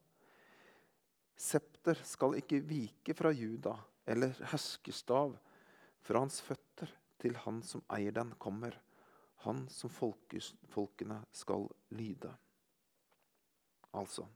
Septer 1.38 1.98
skal 2.06 2.36
ikke 2.38 2.60
vike 2.66 3.14
fra 3.16 3.32
Juda, 3.34 3.74
eller 4.06 4.34
herskerstav 4.50 5.36
fra 6.04 6.20
hans 6.20 6.40
føtter 6.44 6.90
til 7.22 7.38
han 7.46 7.62
som 7.64 7.82
eier 7.94 8.14
den, 8.14 8.34
kommer, 8.38 8.76
han 9.46 9.64
som 9.72 9.90
folkene 9.90 11.22
skal 11.32 11.66
lyde. 11.94 12.34
Altså, 13.94 14.26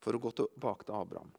for 0.00 0.16
å 0.16 0.22
gå 0.22 0.32
tilbake 0.38 0.88
til 0.88 0.96
Abraham 0.96 1.32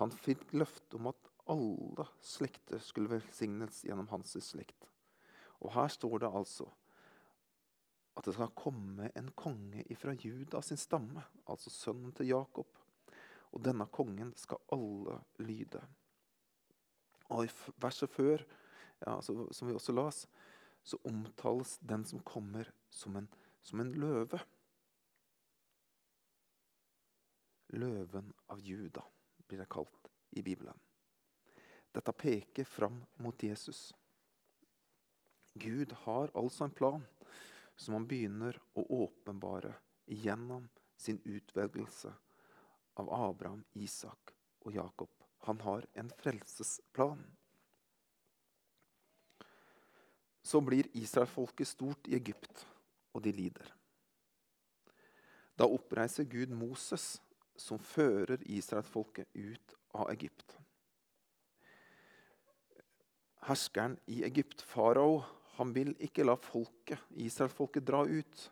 Han 0.00 0.12
fikk 0.12 0.50
løfte 0.56 0.98
om 0.98 1.08
at 1.12 1.30
alle 1.52 2.06
slekter 2.22 2.80
skulle 2.82 3.10
velsignes 3.10 3.82
gjennom 3.86 4.08
hans 4.12 4.36
slekt. 4.44 4.86
Og 5.62 5.74
her 5.74 5.90
står 5.92 6.22
det 6.22 6.30
altså 6.30 6.68
at 8.12 8.26
det 8.28 8.34
skal 8.36 8.52
komme 8.56 9.08
en 9.16 9.30
konge 9.38 9.84
fra 9.96 10.12
Juda 10.12 10.60
sin 10.62 10.80
stamme, 10.80 11.22
altså 11.48 11.72
sønnen 11.72 12.12
til 12.12 12.28
Jakob. 12.28 12.68
Og 13.52 13.62
denne 13.64 13.86
kongen 13.92 14.34
skal 14.36 14.60
alle 14.72 15.18
lyde. 15.40 15.80
Og 17.32 17.46
i 17.46 17.52
verset 17.80 18.12
før, 18.12 18.44
ja, 19.06 19.16
så, 19.24 19.46
som 19.52 19.68
vi 19.68 19.76
også 19.76 19.94
las, 19.96 20.26
så 20.84 20.98
omtales 21.08 21.78
den 21.80 22.04
som 22.04 22.20
kommer, 22.20 22.68
som 22.90 23.16
en, 23.16 23.28
som 23.62 23.80
en 23.80 23.92
løve. 23.96 24.40
Løven 27.72 28.32
av 28.52 28.60
Juda 28.60 29.04
blir 29.46 29.62
det 29.62 29.70
kalt 29.72 30.10
i 30.30 30.42
Bibelen. 30.42 30.76
Dette 31.92 32.12
peker 32.12 32.64
fram 32.64 33.02
mot 33.16 33.42
Jesus. 33.42 33.94
Gud 35.54 35.92
har 36.04 36.30
altså 36.34 36.64
en 36.64 36.76
plan 36.76 37.04
som 37.76 37.96
han 37.96 38.06
begynner 38.08 38.56
å 38.76 38.84
åpenbare 39.04 39.74
gjennom 40.06 40.68
sin 40.96 41.20
utvelgelse 41.24 42.12
av 42.94 43.12
Abraham, 43.12 43.64
Isak 43.72 44.32
og 44.60 44.74
Jakob. 44.76 45.10
Han 45.48 45.60
har 45.60 45.86
en 45.92 46.10
frelsesplan. 46.10 47.24
Så 50.42 50.60
blir 50.60 50.88
israelfolket 50.96 51.68
stort 51.68 52.08
i 52.08 52.16
Egypt, 52.16 52.66
og 53.12 53.22
de 53.22 53.32
lider. 53.32 53.68
Da 55.56 55.68
oppreiser 55.68 56.24
Gud 56.24 56.50
Moses 56.50 57.20
som 57.56 57.78
fører 57.78 58.42
israelsfolket 58.48 59.28
ut 59.32 59.74
av 59.98 60.10
Egypt. 60.10 60.56
Herskeren 63.42 63.98
i 64.06 64.22
Egypt, 64.24 64.62
farao, 64.62 65.22
han 65.58 65.72
vil 65.74 65.92
ikke 66.00 66.24
la 66.24 66.36
folket, 66.38 67.00
israelsfolket 67.18 67.84
dra 67.84 68.04
ut. 68.06 68.44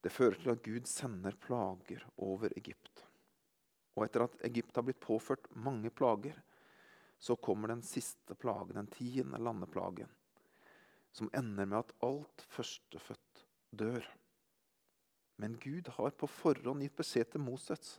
Det 0.00 0.12
fører 0.12 0.36
til 0.40 0.52
at 0.52 0.62
Gud 0.64 0.86
sender 0.88 1.36
plager 1.40 2.04
over 2.20 2.52
Egypt. 2.56 3.04
Og 3.96 4.04
etter 4.06 4.24
at 4.24 4.38
Egypt 4.46 4.76
har 4.76 4.86
blitt 4.86 5.00
påført 5.02 5.48
mange 5.56 5.90
plager, 5.90 6.36
så 7.20 7.36
kommer 7.36 7.68
den 7.68 7.82
siste 7.84 8.34
plagen, 8.34 8.76
den 8.76 8.88
tiende 8.92 9.40
landeplagen, 9.40 10.08
som 11.12 11.28
ender 11.36 11.66
med 11.66 11.78
at 11.82 11.92
alt 12.06 12.46
førstefødt 12.48 13.44
dør. 13.76 14.06
Men 15.40 15.56
Gud 15.62 15.88
har 15.96 16.12
på 16.20 16.28
forhånd 16.28 16.84
gitt 16.84 16.98
beskjed 17.00 17.30
til 17.32 17.40
Moses 17.40 17.94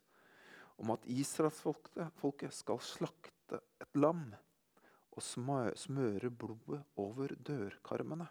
om 0.82 0.94
at 0.94 1.08
israelsfolket 1.10 2.54
skal 2.54 2.78
slakte 2.86 3.58
et 3.82 3.98
lam 3.98 4.28
og 5.12 5.26
smøre 5.26 6.30
blodet 6.30 6.84
over 7.02 7.34
dørkarmene. 7.50 8.30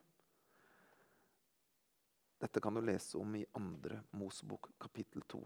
Dette 2.40 2.62
kan 2.62 2.78
du 2.78 2.80
lese 2.86 3.18
om 3.20 3.34
i 3.36 3.44
andre 3.58 3.98
Mosebok, 4.16 4.70
kapittel 4.80 5.26
2. 5.28 5.42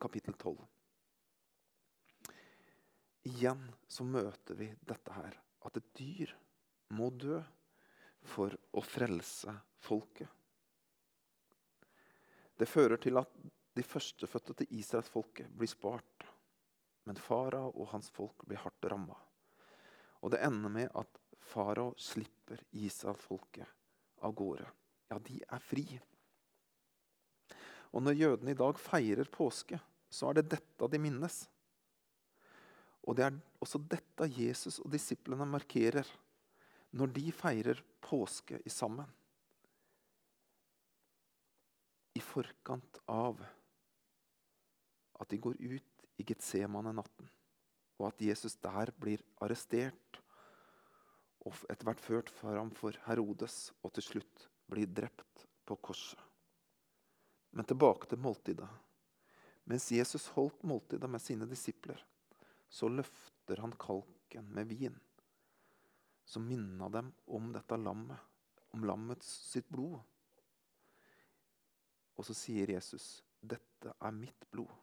Kapittel 0.00 0.38
12. 0.38 0.56
Igjen 3.28 3.66
så 3.90 4.06
møter 4.06 4.56
vi 4.56 4.70
dette 4.88 5.18
her, 5.18 5.34
at 5.66 5.82
et 5.82 5.92
dyr 5.98 6.32
må 6.96 7.10
dø 7.10 7.42
for 8.24 8.54
å 8.72 8.86
frelse 8.86 9.52
folket. 9.84 10.37
Det 12.58 12.66
fører 12.66 12.98
til 12.98 13.18
at 13.20 13.30
de 13.78 13.84
førstefødte 13.86 14.56
til 14.58 14.78
israelsfolket 14.80 15.50
blir 15.54 15.70
spart. 15.70 16.26
Men 17.06 17.20
farao 17.22 17.70
og 17.70 17.92
hans 17.92 18.10
folk 18.10 18.42
blir 18.48 18.60
hardt 18.60 18.88
ramma. 18.90 19.16
Og 20.20 20.34
det 20.34 20.42
ender 20.44 20.72
med 20.72 20.90
at 20.98 21.20
farao 21.38 21.92
slipper 21.96 22.60
israelsfolket 22.74 23.68
av 24.26 24.34
gårde. 24.34 24.66
Ja, 25.08 25.20
de 25.22 25.38
er 25.46 25.62
fri. 25.62 25.86
Og 27.94 28.02
når 28.04 28.18
jødene 28.18 28.52
i 28.52 28.58
dag 28.58 28.80
feirer 28.82 29.30
påske, 29.32 29.78
så 30.10 30.28
er 30.28 30.40
det 30.40 30.50
dette 30.56 30.88
de 30.90 31.00
minnes. 31.00 31.44
Og 33.06 33.16
det 33.16 33.28
er 33.28 33.38
også 33.62 33.80
dette 33.80 34.26
Jesus 34.34 34.80
og 34.82 34.90
disiplene 34.92 35.46
markerer 35.48 36.08
når 36.98 37.14
de 37.14 37.30
feirer 37.32 37.80
påske 38.04 38.58
i 38.64 38.72
sammen 38.72 39.08
i 42.18 42.22
forkant 42.24 42.98
av 43.06 43.38
at 45.18 45.30
de 45.30 45.38
går 45.38 45.58
ut 45.60 46.06
i 46.18 46.26
Getsemane-natten, 46.26 47.28
og 47.98 48.08
at 48.10 48.22
Jesus 48.26 48.56
der 48.62 48.90
blir 48.98 49.22
arrestert 49.44 50.18
og 51.46 51.62
etter 51.70 51.86
hvert 51.86 52.02
ført 52.02 52.32
framfor 52.34 52.98
Herodes 53.06 53.68
og 53.82 53.94
til 53.94 54.06
slutt 54.08 54.48
blir 54.70 54.90
drept 54.90 55.46
på 55.68 55.78
korset. 55.78 56.18
Men 57.54 57.66
tilbake 57.68 58.10
til 58.10 58.20
måltidet. 58.20 58.68
Mens 59.68 59.88
Jesus 59.92 60.28
holdt 60.34 60.66
måltidet 60.66 61.08
med 61.10 61.22
sine 61.22 61.46
disipler, 61.48 62.00
så 62.68 62.90
løfter 62.90 63.62
han 63.62 63.72
kalken 63.78 64.50
med 64.56 64.68
vin, 64.68 64.98
som 66.24 66.44
minna 66.44 66.90
dem 66.92 67.12
om 67.26 67.52
dette 67.54 67.78
lammet, 67.80 68.18
om 68.74 68.84
lammets 68.84 69.28
sitt 69.48 69.68
blod. 69.72 70.00
Og 72.18 72.26
så 72.26 72.34
sier 72.34 72.70
Jesus, 72.74 73.22
'Dette 73.40 73.94
er 74.00 74.10
mitt 74.10 74.46
blod'. 74.50 74.74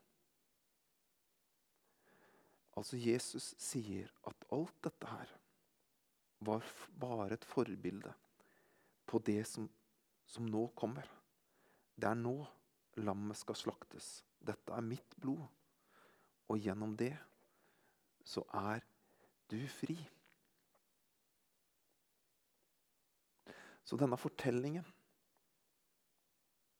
Altså 2.75 2.97
Jesus 2.99 3.53
sier 3.59 4.11
at 4.27 4.47
alt 4.51 4.83
dette 4.83 5.07
her 5.07 5.31
var 6.39 6.63
bare 6.99 7.33
et 7.33 7.45
forbilde 7.45 8.13
på 9.07 9.19
det 9.19 9.45
som, 9.47 9.69
som 10.27 10.47
nå 10.47 10.67
kommer. 10.75 11.07
Det 11.95 12.09
er 12.09 12.19
nå 12.19 12.35
lammet 12.99 13.39
skal 13.39 13.55
slaktes. 13.55 14.23
Dette 14.39 14.75
er 14.75 14.83
mitt 14.83 15.15
blod. 15.19 15.43
Og 16.51 16.59
gjennom 16.59 16.97
det 16.99 17.13
så 18.25 18.43
er 18.53 18.83
du 19.51 19.59
fri. 19.69 19.95
Så 23.85 23.97
denne 24.01 24.17
fortellingen 24.17 24.85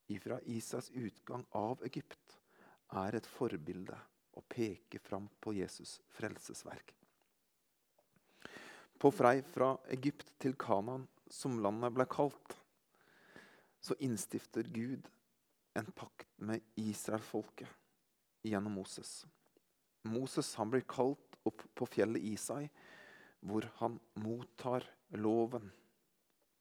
ifra 0.08 0.40
Isas 0.42 0.92
utgang 0.92 1.46
av 1.52 1.84
Egypt 1.86 2.38
er 2.94 3.18
et 3.18 3.28
forbilde 3.30 3.98
og 4.36 4.46
peker 4.52 5.02
fram 5.02 5.28
på 5.42 5.54
Jesus' 5.56 6.00
frelsesverk. 6.18 6.94
På 9.00 9.12
frei 9.12 9.42
fra 9.44 9.74
Egypt 9.92 10.32
til 10.40 10.56
Kanaan, 10.60 11.08
som 11.30 11.58
landet 11.60 11.94
ble 11.96 12.06
kalt, 12.08 12.56
så 13.82 13.98
innstifter 14.00 14.68
Gud 14.74 15.10
en 15.76 15.90
pakt 15.92 16.30
med 16.38 16.64
Israelfolket 16.80 17.70
gjennom 18.46 18.78
Moses. 18.80 19.26
Moses 20.06 20.54
han 20.56 20.72
blir 20.72 20.86
kalt 20.88 21.40
opp 21.46 21.66
på 21.76 21.88
fjellet 21.90 22.24
Isai, 22.24 22.70
hvor 23.46 23.68
han 23.82 24.00
mottar 24.22 24.86
loven, 25.22 25.68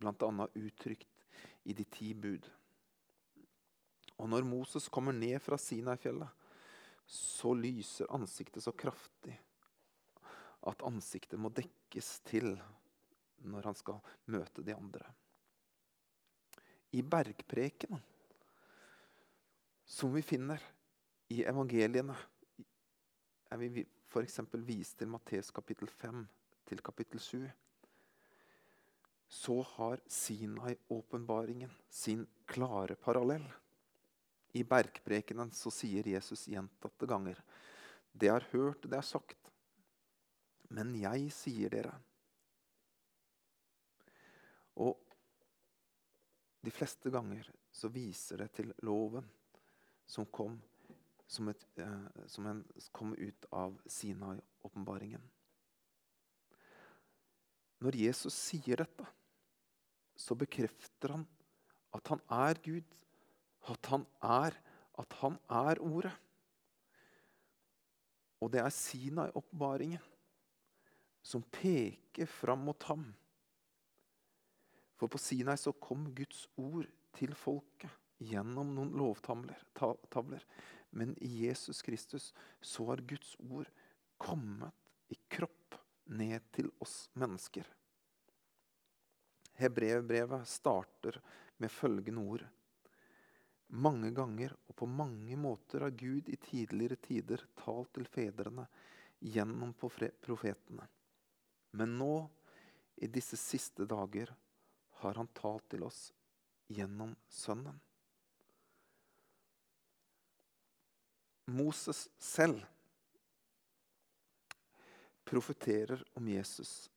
bl.a. 0.00 0.48
uttrykt 0.54 1.08
i 1.64 1.72
de 1.72 1.84
ti 1.88 2.12
bud. 2.14 2.48
Og 4.20 4.30
når 4.30 4.46
Moses 4.46 4.88
kommer 4.92 5.16
ned 5.16 5.40
fra 5.42 5.58
Sinai-fjellet, 5.58 6.30
så 7.06 7.52
lyser 7.56 8.12
ansiktet 8.14 8.64
så 8.64 8.72
kraftig 8.72 9.34
at 10.64 10.84
ansiktet 10.86 11.40
må 11.40 11.50
dekkes 11.52 12.20
til 12.24 12.54
når 13.44 13.68
han 13.68 13.76
skal 13.76 14.00
møte 14.32 14.64
de 14.64 14.72
andre. 14.76 15.04
I 16.94 17.02
bergprekenen, 17.02 18.00
som 19.84 20.14
vi 20.14 20.22
finner 20.24 20.62
i 21.34 21.42
evangeliene, 21.44 22.14
er 23.52 23.60
vi 23.60 23.84
f.eks. 24.08 24.40
vist 24.64 24.98
til 25.00 25.10
Matteus 25.10 25.50
kapittel 25.54 25.90
5 25.90 26.22
til 26.70 26.80
kapittel 26.86 27.20
7. 27.20 27.42
Så 29.28 29.58
har 29.74 30.00
Sinai-åpenbaringen 30.06 31.72
sin 31.90 32.24
klare 32.46 32.94
parallell. 32.94 33.44
I 34.54 34.62
bergprekenen 34.64 35.50
så 35.54 35.72
sier 35.74 36.06
Jesus 36.06 36.46
gjentatte 36.50 37.08
ganger 37.10 37.40
Det 38.12 38.30
har 38.30 38.46
hørt, 38.52 38.86
det 38.86 38.98
er 38.98 39.06
sagt. 39.06 39.50
Men 40.70 40.94
jeg 40.94 41.30
sier 41.34 41.72
dere. 41.74 41.94
Og 44.78 44.98
de 46.64 46.72
fleste 46.72 47.10
ganger 47.10 47.50
så 47.74 47.90
viser 47.92 48.44
det 48.44 48.52
til 48.54 48.70
loven 48.86 49.26
som 50.06 50.26
kom, 50.30 50.56
som, 51.26 51.48
et, 51.50 51.66
eh, 51.82 52.24
som 52.30 52.46
en, 52.46 52.62
kom 52.92 53.14
ut 53.18 53.46
av 53.50 53.76
Sinai-åpenbaringen. 53.90 55.22
Når 57.84 57.98
Jesus 57.98 58.36
sier 58.38 58.80
dette, 58.80 59.06
så 60.16 60.36
bekrefter 60.38 61.16
han 61.16 61.26
at 61.94 62.12
han 62.12 62.22
er 62.32 62.60
Gud 62.62 62.94
at 63.70 63.90
han 63.92 64.04
er, 64.22 64.56
at 65.00 65.18
han 65.20 65.38
er 65.48 65.80
Ordet. 65.82 66.12
Og 68.44 68.50
det 68.52 68.60
er 68.60 68.72
Sinai-oppbaringen 68.72 70.02
som 71.24 71.44
peker 71.54 72.28
fram 72.28 72.66
mot 72.66 72.82
ham. 72.90 73.06
For 75.00 75.08
på 75.08 75.18
Sinai 75.18 75.56
så 75.60 75.72
kom 75.72 76.10
Guds 76.14 76.44
ord 76.60 76.90
til 77.16 77.32
folket 77.38 77.92
gjennom 78.20 78.74
noen 78.76 78.92
lovtavler. 78.98 80.44
Men 80.94 81.14
i 81.24 81.30
Jesus 81.46 81.80
Kristus 81.82 82.30
så 82.60 82.90
har 82.90 83.02
Guds 83.08 83.32
ord 83.48 83.70
kommet 84.20 84.76
i 85.10 85.16
kropp 85.28 85.78
ned 86.12 86.44
til 86.54 86.68
oss 86.84 87.08
mennesker. 87.18 87.64
Hebrevbrevet 89.58 90.46
starter 90.50 91.18
med 91.62 91.72
følgende 91.72 92.22
ord. 92.22 92.44
Mange 93.74 94.12
ganger 94.14 94.52
og 94.68 94.76
på 94.78 94.86
mange 94.86 95.36
måter 95.40 95.82
har 95.82 95.96
Gud 95.98 96.28
i 96.30 96.36
tidligere 96.38 96.98
tider 97.02 97.42
talt 97.58 97.90
til 97.96 98.06
fedrene 98.06 98.68
gjennom 99.24 99.72
profetene. 99.74 100.86
Men 101.74 101.96
nå, 101.98 102.12
i 103.02 103.08
disse 103.10 103.36
siste 103.40 103.86
dager, 103.90 104.30
har 105.00 105.18
han 105.18 105.30
talt 105.34 105.66
til 105.72 105.82
oss 105.82 106.12
gjennom 106.70 107.16
Sønnen. 107.28 107.80
Moses 111.50 112.06
selv 112.16 112.62
profeterer 115.28 116.00
om 116.14 116.28
Jesus 116.28 116.88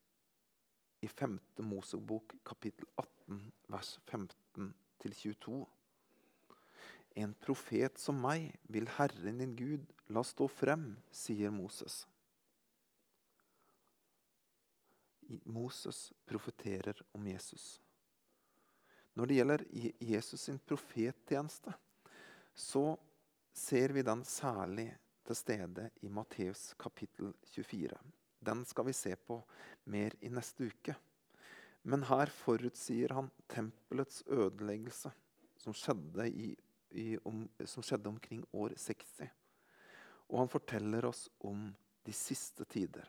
i 1.00 1.08
5. 1.08 1.34
Mosebok 1.66 2.32
kapittel 2.46 2.86
18 2.96 3.42
vers 3.68 3.98
15 4.06 4.72
22. 5.02 5.66
En 7.18 7.34
profet 7.34 7.98
som 7.98 8.20
meg 8.22 8.52
vil 8.70 8.86
Herren 8.94 9.40
din 9.42 9.56
Gud 9.58 9.90
la 10.14 10.22
stå 10.22 10.46
frem, 10.50 10.92
sier 11.10 11.50
Moses. 11.50 12.04
Moses 15.44 16.12
profeterer 16.28 17.02
om 17.12 17.26
Jesus. 17.26 17.80
Når 19.18 19.26
det 19.26 19.38
gjelder 19.40 19.64
Jesus 19.98 20.46
sin 20.46 20.60
profettjeneste, 20.62 21.74
så 22.54 22.94
ser 23.52 23.92
vi 23.96 24.06
den 24.06 24.22
særlig 24.24 24.86
til 25.26 25.36
stede 25.36 25.88
i 26.06 26.08
Matteus 26.08 26.70
kapittel 26.78 27.34
24. 27.50 27.98
Den 28.46 28.62
skal 28.64 28.86
vi 28.86 28.94
se 28.94 29.16
på 29.18 29.40
mer 29.90 30.14
i 30.22 30.30
neste 30.30 30.70
uke. 30.70 30.94
Men 31.82 32.06
her 32.06 32.30
forutsier 32.30 33.12
han 33.16 33.32
tempelets 33.50 34.22
ødeleggelse, 34.30 35.10
som 35.58 35.74
skjedde 35.74 36.30
i 36.30 36.48
i, 36.90 37.18
om, 37.24 37.48
som 37.64 37.82
skjedde 37.82 38.08
omkring 38.08 38.44
år 38.52 38.74
60. 38.76 39.28
Og 40.28 40.38
han 40.38 40.50
forteller 40.52 41.04
oss 41.08 41.28
om 41.38 41.68
de 42.04 42.12
siste 42.12 42.64
tider. 42.64 43.06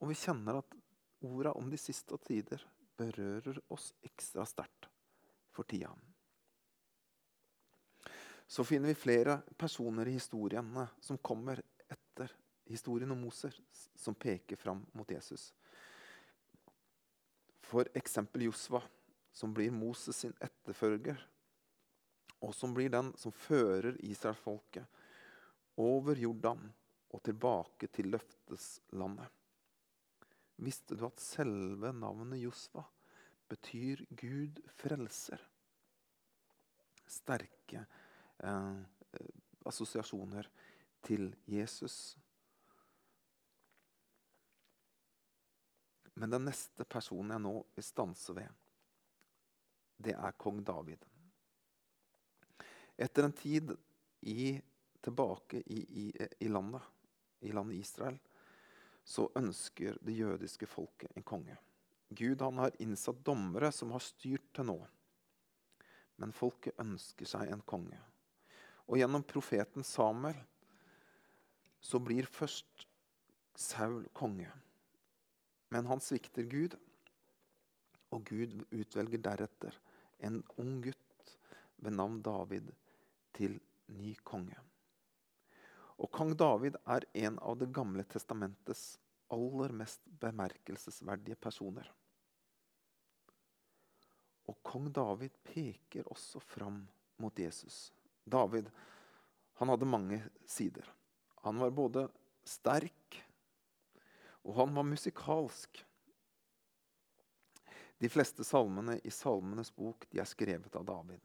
Og 0.00 0.10
vi 0.10 0.18
kjenner 0.18 0.60
at 0.60 0.76
orda 1.24 1.54
om 1.56 1.70
de 1.70 1.78
siste 1.80 2.18
tider 2.26 2.62
berører 2.98 3.58
oss 3.74 3.92
ekstra 4.04 4.46
sterkt 4.46 4.88
for 5.54 5.66
tida. 5.66 5.90
Så 8.46 8.64
finner 8.64 8.92
vi 8.92 8.98
flere 8.98 9.38
personer 9.56 10.08
i 10.08 10.16
historiene 10.18 10.86
som 11.00 11.18
kommer 11.18 11.62
etter 11.88 12.32
historien 12.68 13.10
om 13.10 13.22
Moser, 13.24 13.54
som 13.94 14.14
peker 14.14 14.56
fram 14.56 14.84
mot 14.92 15.10
Jesus. 15.10 15.52
For 17.64 17.88
eksempel 17.96 18.44
Josva, 18.46 18.82
som 19.32 19.54
blir 19.54 19.72
Moses 19.74 20.16
sin 20.16 20.34
etterfølger 20.40 21.18
og 22.44 22.54
som 22.54 22.74
blir 22.76 22.92
den 22.92 23.12
som 23.18 23.32
fører 23.32 23.96
Israelsfolket 24.04 25.00
over 25.80 26.18
Jordan 26.20 26.66
og 27.14 27.22
tilbake 27.24 27.88
til 27.94 28.10
løfteslandet. 28.12 29.30
Visste 30.56 30.94
du 30.98 31.06
at 31.06 31.22
selve 31.22 31.90
navnet 31.94 32.42
Josva 32.42 32.84
betyr 33.50 34.04
Gud 34.10 34.60
frelser? 34.78 35.40
Sterke 37.10 37.84
eh, 38.38 38.82
assosiasjoner 39.66 40.48
til 41.04 41.34
Jesus. 41.50 42.16
Men 46.14 46.30
den 46.30 46.46
neste 46.46 46.86
personen 46.86 47.34
jeg 47.34 47.42
nå 47.42 47.54
vil 47.74 47.86
stanse 47.86 48.36
ved, 48.36 48.62
det 49.98 50.14
er 50.14 50.38
kong 50.38 50.62
David. 50.66 51.02
Etter 52.96 53.26
en 53.26 53.32
tid 53.34 53.72
i, 54.20 54.54
tilbake 55.00 55.62
i, 55.66 56.12
i, 56.38 56.48
landet, 56.48 56.82
i 57.40 57.52
landet 57.52 57.82
Israel, 57.82 58.18
så 59.04 59.26
ønsker 59.36 59.98
det 60.00 60.16
jødiske 60.16 60.66
folket 60.70 61.12
en 61.16 61.26
konge. 61.26 61.56
Gud 62.08 62.40
har 62.40 62.76
innsatt 62.78 63.24
dommere 63.26 63.72
som 63.72 63.92
har 63.92 64.04
styrt 64.04 64.46
til 64.54 64.68
nå. 64.70 64.78
Men 66.22 66.32
folket 66.32 66.78
ønsker 66.80 67.28
seg 67.28 67.50
en 67.50 67.64
konge. 67.66 67.98
Og 68.86 69.00
gjennom 69.00 69.24
profeten 69.26 69.84
Samuel 69.84 70.38
så 71.84 72.00
blir 72.00 72.28
først 72.30 72.86
Saul 73.58 74.06
konge. 74.16 74.48
Men 75.74 75.90
han 75.90 76.00
svikter 76.00 76.46
Gud, 76.48 76.78
Og 78.14 78.22
Gud 78.30 78.60
utvelger 78.70 79.18
deretter 79.18 79.74
en 80.22 80.36
ung 80.62 80.76
gutt 80.84 81.32
ved 81.82 81.96
navn 81.96 82.20
David 82.22 82.68
til 83.34 83.58
ny 83.94 84.14
konge. 84.26 84.56
Og 86.00 86.10
kong 86.10 86.32
David 86.38 86.78
er 86.90 87.06
en 87.26 87.38
av 87.38 87.58
Det 87.58 87.70
gamle 87.74 88.04
testamentets 88.04 88.98
aller 89.34 89.72
mest 89.72 90.02
bemerkelsesverdige 90.20 91.36
personer. 91.36 91.86
Og 94.50 94.58
kong 94.62 94.90
David 94.92 95.36
peker 95.42 96.10
også 96.10 96.40
fram 96.40 96.82
mot 97.22 97.38
Jesus. 97.38 97.92
David 98.24 98.68
han 99.54 99.70
hadde 99.70 99.86
mange 99.86 100.18
sider. 100.46 100.86
Han 101.44 101.58
var 101.62 101.70
både 101.70 102.08
sterk, 102.44 103.20
og 104.42 104.56
han 104.58 104.74
var 104.74 104.88
musikalsk. 104.88 105.84
De 107.98 108.10
fleste 108.10 108.44
salmene 108.44 108.98
i 109.06 109.12
Salmenes 109.14 109.70
bok 109.72 110.08
er 110.10 110.26
skrevet 110.28 110.74
av 110.76 110.84
David. 110.88 111.22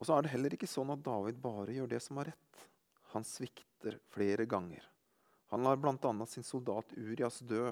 Og 0.00 0.08
så 0.08 0.16
er 0.16 0.24
det 0.24 0.32
heller 0.32 0.56
ikke 0.56 0.68
sånn 0.70 0.90
at 0.94 1.02
David 1.04 1.38
bare 1.42 1.76
gjør 1.76 1.90
det 1.92 2.00
som 2.00 2.18
er 2.22 2.32
rett. 2.32 2.64
Han 3.12 3.26
svikter 3.26 3.98
flere 4.08 4.46
ganger. 4.48 4.84
Han 5.52 5.66
lar 5.66 5.76
bl.a. 5.76 6.12
sin 6.26 6.46
soldat 6.46 6.94
Urias 6.96 7.40
dø 7.44 7.68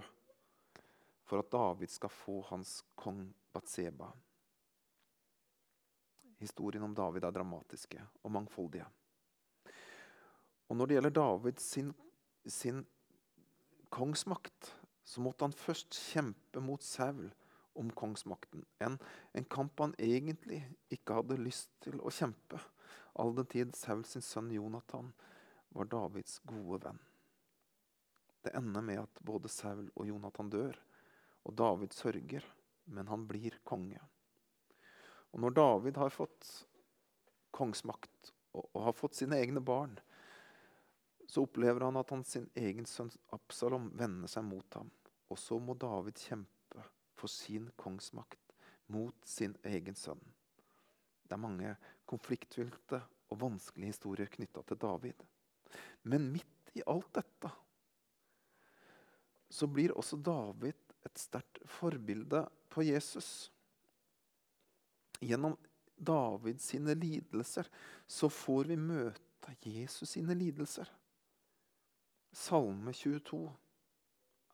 for 1.28 1.40
at 1.40 1.50
David 1.52 1.92
skal 1.92 2.12
få 2.12 2.40
hans 2.50 2.82
kong 2.98 3.22
Batseba. 3.54 4.10
Historien 6.38 6.84
om 6.84 6.94
David 6.94 7.24
er 7.24 7.34
dramatiske 7.34 8.02
og 8.22 8.34
mangfoldige. 8.34 8.86
Og 10.68 10.76
når 10.76 10.86
det 10.86 10.98
gjelder 10.98 11.16
David 11.16 11.62
sin, 11.64 11.92
sin 12.44 12.84
kongsmakt, 13.88 14.74
så 15.04 15.24
måtte 15.24 15.46
han 15.48 15.56
først 15.56 15.96
kjempe 16.10 16.60
mot 16.60 16.84
Saul 16.84 17.30
om 17.78 17.90
kongsmakten. 17.90 18.64
En, 18.78 18.98
en, 19.32 19.44
kamp 19.44 19.80
han 19.80 19.94
egentlig 19.98 20.60
ikke 20.92 21.20
hadde 21.20 21.38
lyst 21.40 21.70
til 21.84 22.00
å 22.02 22.12
kjempe, 22.12 22.60
all 23.18 23.34
den 23.36 23.46
tid 23.50 23.76
Saul 23.78 24.04
sin 24.06 24.24
sønn 24.24 24.50
Jonathan 24.54 25.12
var 25.74 25.90
Davids 25.90 26.38
gode 26.48 26.80
venn. 26.84 26.98
Det 28.42 28.54
ender 28.56 28.82
med 28.82 29.02
at 29.02 29.22
både 29.26 29.50
Saul 29.52 29.88
og 29.94 30.06
Jonathan 30.08 30.50
dør, 30.50 30.78
og 31.46 31.56
David 31.58 31.94
sørger, 31.94 32.44
men 32.90 33.08
han 33.10 33.26
blir 33.28 33.58
konge. 33.68 34.00
Og 35.32 35.42
når 35.44 35.56
David 35.56 35.98
har 36.00 36.14
fått 36.14 36.50
kongsmakt 37.54 38.32
og, 38.54 38.68
og 38.72 38.84
har 38.88 38.96
fått 38.96 39.18
sine 39.18 39.38
egne 39.38 39.60
barn, 39.60 39.98
så 41.28 41.44
opplever 41.44 41.84
han 41.84 41.98
at 42.00 42.10
han 42.10 42.24
sin 42.24 42.48
egen 42.56 42.86
sønn 42.88 43.10
Absalom 43.36 43.90
vender 43.98 44.30
seg 44.32 44.46
mot 44.48 44.78
ham. 44.78 44.88
Og 45.28 45.36
så 45.38 45.58
må 45.60 45.74
David 45.76 46.16
kjempe 46.16 46.57
for 47.18 47.30
sin 47.32 47.70
kongsmakt 47.76 48.54
mot 48.94 49.26
sin 49.28 49.56
egen 49.68 49.96
sønn. 49.98 50.22
Det 51.28 51.36
er 51.36 51.42
mange 51.42 51.74
konfliktfylte 52.08 53.02
og 53.28 53.40
vanskelige 53.42 53.92
historier 53.92 54.30
knytta 54.32 54.62
til 54.64 54.80
David. 54.80 55.24
Men 56.08 56.30
midt 56.32 56.72
i 56.78 56.84
alt 56.88 57.10
dette 57.18 57.50
så 59.48 59.68
blir 59.68 59.94
også 59.96 60.18
David 60.20 60.94
et 61.04 61.20
sterkt 61.20 61.60
forbilde 61.68 62.44
på 62.72 62.84
Jesus. 62.84 63.50
Gjennom 65.20 65.56
Davids 65.96 66.68
sine 66.70 66.94
lidelser 66.94 67.68
så 68.06 68.28
får 68.32 68.70
vi 68.72 68.76
møte 68.80 69.54
Jesus 69.64 70.14
sine 70.14 70.36
lidelser. 70.36 70.88
Salme 72.32 72.92
22 72.92 73.40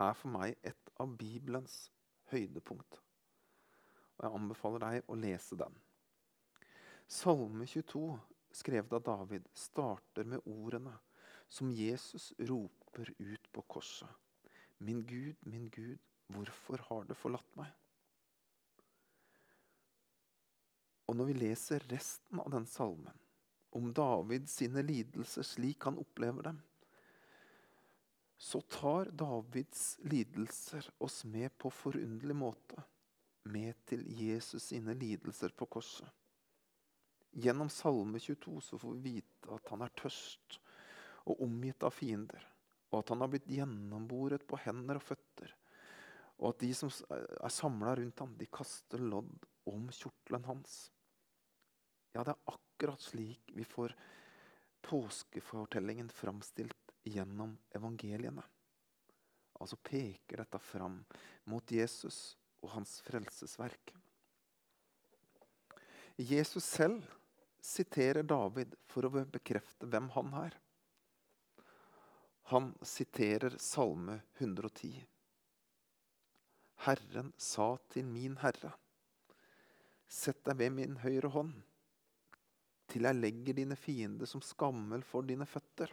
er 0.00 0.14
for 0.14 0.30
meg 0.30 0.54
et 0.62 0.94
av 1.02 1.10
Bibelens 1.18 1.88
høydepunkt. 2.34 3.00
Og 4.14 4.26
Jeg 4.26 4.38
anbefaler 4.38 4.84
deg 4.84 5.10
å 5.10 5.18
lese 5.18 5.58
den. 5.58 5.74
Salme 7.10 7.66
22, 7.68 8.04
skrevet 8.54 8.94
av 8.96 9.02
David, 9.04 9.48
starter 9.54 10.26
med 10.28 10.44
ordene 10.48 10.94
som 11.48 11.72
Jesus 11.74 12.32
roper 12.38 13.10
ut 13.18 13.50
på 13.52 13.64
korset. 13.68 14.08
Min 14.78 15.04
Gud, 15.06 15.36
min 15.40 15.68
Gud, 15.70 15.98
hvorfor 16.32 16.82
har 16.88 17.04
du 17.08 17.14
forlatt 17.14 17.56
meg? 17.58 17.70
Og 21.04 21.18
når 21.18 21.28
vi 21.28 21.36
leser 21.44 21.84
resten 21.90 22.40
av 22.40 22.48
den 22.54 22.66
salmen, 22.66 23.16
om 23.74 23.90
David 23.92 24.48
sine 24.48 24.82
lidelser 24.86 25.44
slik 25.46 25.84
han 25.84 25.98
opplever 26.00 26.48
dem, 26.48 26.62
så 28.36 28.60
tar 28.60 29.10
Davids 29.12 29.98
lidelser 30.02 30.90
oss 30.98 31.24
med 31.24 31.54
på 31.58 31.70
forunderlig 31.70 32.36
måte 32.36 32.82
med 33.44 33.76
til 33.88 34.04
Jesus 34.08 34.70
sine 34.70 34.94
lidelser 34.96 35.52
på 35.56 35.66
korset. 35.66 36.08
Gjennom 37.34 37.70
Salme 37.70 38.20
22 38.22 38.60
så 38.60 38.78
får 38.78 38.94
vi 38.94 39.16
vite 39.18 39.50
at 39.56 39.68
han 39.72 39.82
er 39.84 39.92
tørst 39.98 40.58
og 41.24 41.42
omgitt 41.44 41.82
av 41.84 41.94
fiender, 41.96 42.42
og 42.92 43.00
at 43.00 43.12
han 43.12 43.24
har 43.24 43.32
blitt 43.32 43.50
gjennomboret 43.50 44.44
på 44.46 44.60
hender 44.64 45.00
og 45.00 45.04
føtter, 45.04 45.54
og 46.38 46.50
at 46.52 46.62
de 46.62 46.70
som 46.76 46.92
er 47.14 47.52
samla 47.52 47.94
rundt 47.98 48.20
ham, 48.22 48.34
de 48.38 48.48
kaster 48.50 49.02
lodd 49.02 49.46
om 49.70 49.88
kjortelen 49.94 50.46
hans. 50.48 50.76
Ja, 52.14 52.22
det 52.22 52.34
er 52.34 52.54
akkurat 52.54 53.02
slik 53.02 53.50
vi 53.56 53.66
får 53.66 53.94
påskefortellingen 54.84 56.10
framstilt 56.12 56.83
gjennom 57.04 57.56
evangeliene. 57.76 58.42
Altså 59.60 59.76
peker 59.76 60.42
dette 60.42 60.58
fram 60.58 60.98
mot 61.50 61.72
Jesus 61.72 62.34
og 62.64 62.72
hans 62.74 62.98
frelsesverk. 63.06 63.94
Jesus 66.16 66.64
selv 66.64 67.06
siterer 67.64 68.22
David 68.22 68.74
for 68.90 69.06
å 69.06 69.24
bekrefte 69.24 69.88
hvem 69.90 70.10
han 70.14 70.34
er. 70.44 70.56
Han 72.52 72.74
siterer 72.84 73.56
Salme 73.58 74.20
110. 74.36 75.00
Herren 76.84 77.32
sa 77.40 77.70
til 77.88 78.04
min 78.04 78.36
Herre, 78.42 78.74
sett 80.04 80.42
deg 80.44 80.58
ved 80.60 80.74
min 80.76 80.98
høyre 81.00 81.30
hånd, 81.32 81.54
til 82.92 83.08
jeg 83.08 83.16
legger 83.16 83.56
dine 83.56 83.78
fiender 83.80 84.28
som 84.28 84.44
skammel 84.44 85.02
for 85.08 85.24
dine 85.24 85.46
føtter. 85.48 85.88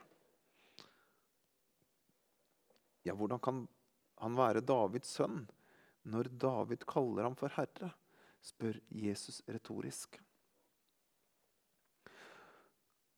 Ja, 3.03 3.15
hvordan 3.17 3.41
kan 3.41 3.63
han 4.21 4.37
være 4.37 4.61
Davids 4.61 5.15
sønn 5.17 5.43
når 6.11 6.29
David 6.41 6.85
kaller 6.89 7.27
ham 7.29 7.37
for 7.39 7.53
herre? 7.57 7.93
spør 8.41 8.79
Jesus 8.89 9.41
retorisk. 9.45 10.17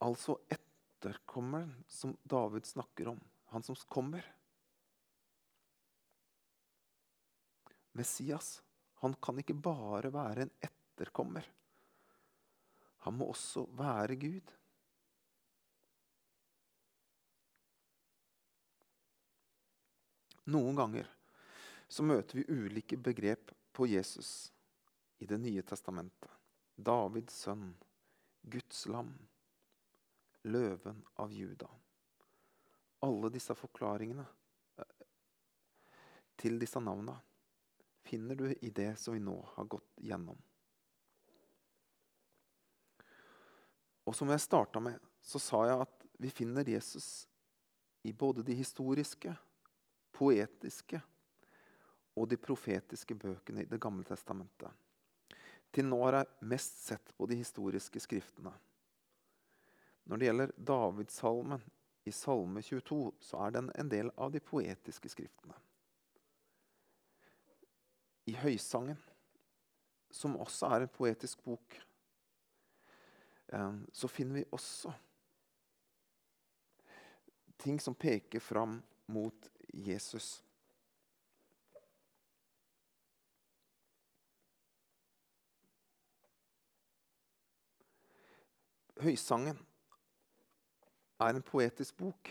Altså 0.03 0.35
etterkommeren 0.51 1.77
som 1.87 2.17
David 2.27 2.67
snakker 2.67 3.13
om, 3.13 3.21
han 3.55 3.63
som 3.63 3.77
kommer. 3.87 4.25
Messias, 7.95 8.57
han 8.99 9.15
kan 9.23 9.39
ikke 9.39 9.55
bare 9.55 10.11
være 10.11 10.47
en 10.47 10.51
etterkommer. 10.59 11.47
Han 13.07 13.15
må 13.19 13.29
også 13.31 13.65
være 13.77 14.19
Gud. 14.19 14.51
Noen 20.51 20.75
ganger 20.75 21.07
så 21.87 22.03
møter 22.03 22.39
vi 22.39 22.45
ulike 22.47 22.97
begrep 22.97 23.51
på 23.71 23.87
Jesus 23.87 24.51
i 25.23 25.25
Det 25.25 25.37
nye 25.37 25.61
testamentet. 25.61 26.31
Davids 26.75 27.35
sønn, 27.45 27.75
Guds 28.41 28.85
lam, 28.89 29.13
løven 30.43 31.03
av 31.15 31.31
Juda. 31.31 31.69
Alle 33.05 33.29
disse 33.29 33.55
forklaringene 33.55 34.25
eh, 34.81 35.05
til 36.35 36.57
disse 36.59 36.81
navnene 36.81 37.15
finner 38.03 38.35
du 38.35 38.49
i 38.51 38.69
det 38.69 38.95
som 38.99 39.13
vi 39.15 39.21
nå 39.23 39.37
har 39.53 39.69
gått 39.69 40.01
gjennom. 40.01 40.41
Og 44.03 44.15
som 44.15 44.33
jeg 44.33 44.43
starta 44.43 44.81
med, 44.83 44.99
så 45.23 45.39
sa 45.39 45.63
jeg 45.69 45.85
at 45.85 46.07
vi 46.19 46.31
finner 46.33 46.67
Jesus 46.67 47.29
i 48.03 48.11
både 48.11 48.43
de 48.43 48.57
historiske 48.57 49.31
poetiske 50.13 51.01
og 52.13 52.29
de 52.29 52.37
profetiske 52.37 53.15
bøkene 53.17 53.63
i 53.63 53.69
Det 53.69 53.79
gamle 53.81 54.05
testamentet. 54.05 54.69
Til 55.73 55.87
nå 55.89 55.97
har 56.03 56.19
jeg 56.19 56.49
mest 56.53 56.83
sett 56.85 57.13
på 57.17 57.25
de 57.25 57.39
historiske 57.39 57.99
skriftene. 57.99 58.53
Når 60.05 60.19
det 60.19 60.27
gjelder 60.27 60.53
Davidssalmen 60.57 61.63
i 62.05 62.11
Salme 62.11 62.61
22, 62.61 63.13
så 63.23 63.39
er 63.45 63.55
den 63.55 63.71
en 63.79 63.89
del 63.89 64.11
av 64.17 64.31
de 64.31 64.41
poetiske 64.43 65.09
skriftene. 65.09 65.55
I 68.29 68.35
Høysangen, 68.39 68.99
som 70.13 70.37
også 70.39 70.69
er 70.75 70.85
en 70.85 70.93
poetisk 70.93 71.41
bok, 71.43 71.79
eh, 73.47 73.73
så 73.91 74.07
finner 74.07 74.43
vi 74.43 74.45
også 74.51 74.93
ting 77.63 77.79
som 77.79 77.95
peker 77.95 78.39
fram 78.39 78.81
mot 79.05 79.49
Jesus. 79.73 80.43
Høysangen 89.03 89.57
er 91.19 91.33
en 91.33 91.45
poetisk 91.45 91.97
bok. 91.99 92.29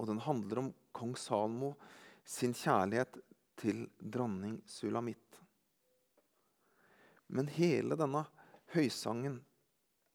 Og 0.00 0.08
den 0.08 0.22
handler 0.24 0.64
om 0.64 0.72
kong 0.96 1.12
Salmo 1.20 1.74
sin 2.24 2.54
kjærlighet 2.56 3.20
til 3.60 3.84
dronning 4.00 4.58
Sulamitt. 4.66 5.38
Men 7.32 7.48
hele 7.52 7.96
denne 7.96 8.24
høysangen 8.74 9.38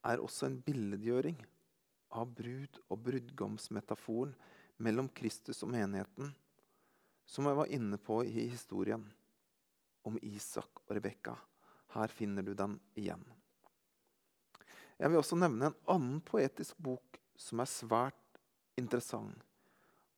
er 0.08 0.22
også 0.22 0.50
en 0.50 0.60
billedgjøring 0.66 1.40
av 2.18 2.30
brud- 2.36 2.82
og 2.90 3.02
brudgomsmetaforen 3.08 4.36
mellom 4.78 5.10
Kristus 5.10 5.64
og 5.66 5.72
menigheten, 5.74 6.32
som 7.26 7.48
jeg 7.50 7.58
var 7.58 7.74
inne 7.74 7.98
på 8.00 8.22
i 8.26 8.48
historien 8.48 9.04
om 10.08 10.18
Isak 10.22 10.84
og 10.86 10.96
Rebekka. 10.96 11.36
Her 11.96 12.14
finner 12.14 12.46
du 12.46 12.54
den 12.56 12.78
igjen. 12.96 13.24
Jeg 14.98 15.12
vil 15.12 15.20
også 15.20 15.38
nevne 15.38 15.70
en 15.70 15.80
annen 15.94 16.22
poetisk 16.26 16.78
bok 16.82 17.20
som 17.38 17.62
er 17.62 17.70
svært 17.70 18.40
interessant. 18.80 19.44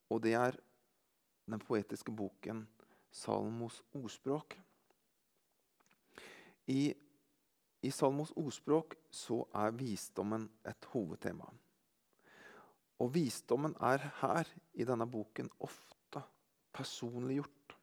Og 0.10 0.22
det 0.24 0.34
er 0.38 0.58
den 1.50 1.60
poetiske 1.60 2.12
boken 2.12 2.67
'Salmos 3.12 3.82
ordspråk'. 3.93 4.58
I, 6.67 6.93
I 7.82 7.89
Salmos 7.89 8.32
ordspråk 8.36 8.95
så 9.12 9.45
er 9.54 9.72
visdommen 9.72 10.50
et 10.65 10.86
hovedtema. 10.93 11.50
Og 13.00 13.14
visdommen 13.16 13.76
er 13.80 14.04
her 14.20 14.50
i 14.76 14.86
denne 14.88 15.08
boken 15.08 15.50
ofte 15.64 16.24
personliggjort. 16.76 17.76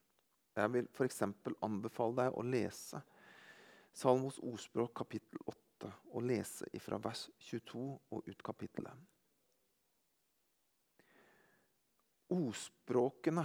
Jeg 0.57 0.73
vil 0.73 0.89
f.eks. 0.93 1.23
anbefale 1.65 2.17
deg 2.23 2.37
å 2.37 2.45
lese 2.45 3.03
Salmos 3.97 4.37
ordspråk 4.45 4.93
kapittel 4.99 5.41
8 5.49 5.89
og 6.13 6.25
lese 6.29 6.69
ifra 6.77 6.99
vers 7.01 7.27
22 7.49 7.85
og 8.13 8.29
ut 8.29 8.43
kapittelet. 8.45 8.93
Ordspråkene 12.37 13.45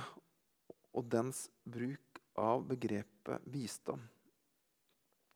og 0.92 1.08
dens 1.08 1.46
bruk 1.64 2.20
av 2.36 2.66
begrepet 2.68 3.48
visdom 3.54 4.04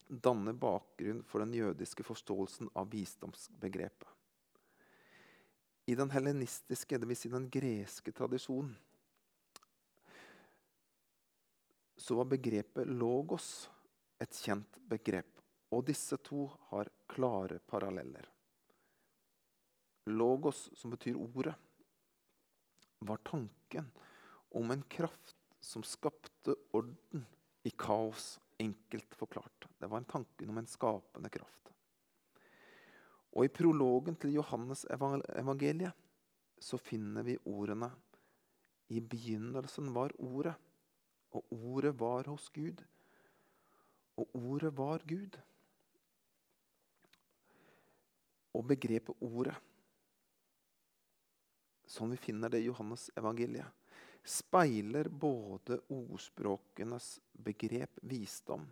danner 0.08 0.54
bakgrunn 0.54 1.24
for 1.24 1.42
den 1.42 1.54
jødiske 1.54 2.04
forståelsen 2.06 2.70
av 2.78 2.92
visdomsbegrepet. 2.92 4.15
I 5.86 5.96
den 5.96 6.10
helenistiske, 6.10 6.98
dvs. 6.98 7.20
Si 7.20 7.30
den 7.30 7.50
greske 7.54 8.12
tradisjonen, 8.16 8.74
så 11.98 12.16
var 12.16 12.30
begrepet 12.30 12.90
logos 12.90 13.70
et 14.22 14.34
kjent 14.34 14.80
begrep. 14.90 15.30
Og 15.74 15.86
disse 15.88 16.18
to 16.22 16.46
har 16.70 16.90
klare 17.10 17.58
paralleller. 17.66 18.28
Logos, 20.14 20.68
som 20.78 20.94
betyr 20.94 21.18
ordet, 21.18 21.56
var 23.00 23.18
tanken 23.26 23.90
om 24.56 24.72
en 24.72 24.84
kraft 24.90 25.36
som 25.60 25.84
skapte 25.84 26.56
orden 26.78 27.26
i 27.66 27.74
kaos, 27.74 28.40
enkelt 28.62 29.18
forklart. 29.18 29.68
Det 29.78 29.90
var 29.90 29.98
en 29.98 30.12
tanken 30.14 30.50
om 30.50 30.58
en 30.62 30.70
skapende 30.70 31.30
kraft. 31.30 31.74
Og 33.36 33.46
I 33.46 33.52
prologen 33.52 34.16
til 34.16 34.38
Johannes 34.38 34.86
evangeliet 34.90 35.92
så 36.62 36.80
finner 36.80 37.26
vi 37.28 37.36
ordene 37.52 37.90
I 38.88 39.02
begynnelsen 39.02 39.90
var 39.96 40.14
Ordet, 40.24 40.56
og 41.36 41.52
Ordet 41.52 41.92
var 42.00 42.30
hos 42.32 42.48
Gud, 42.54 42.84
og 44.16 44.36
Ordet 44.40 44.72
var 44.78 45.04
Gud. 45.10 45.36
Og 48.56 48.64
begrepet 48.70 49.26
Ordet, 49.26 49.56
som 51.86 52.14
vi 52.14 52.20
finner 52.20 52.54
det 52.54 52.62
i 52.64 52.70
Johannes 52.70 53.10
evangeliet, 53.18 53.68
speiler 54.26 55.10
både 55.10 55.82
ordspråkenes 55.92 57.20
begrep 57.46 58.00
visdom 58.02 58.64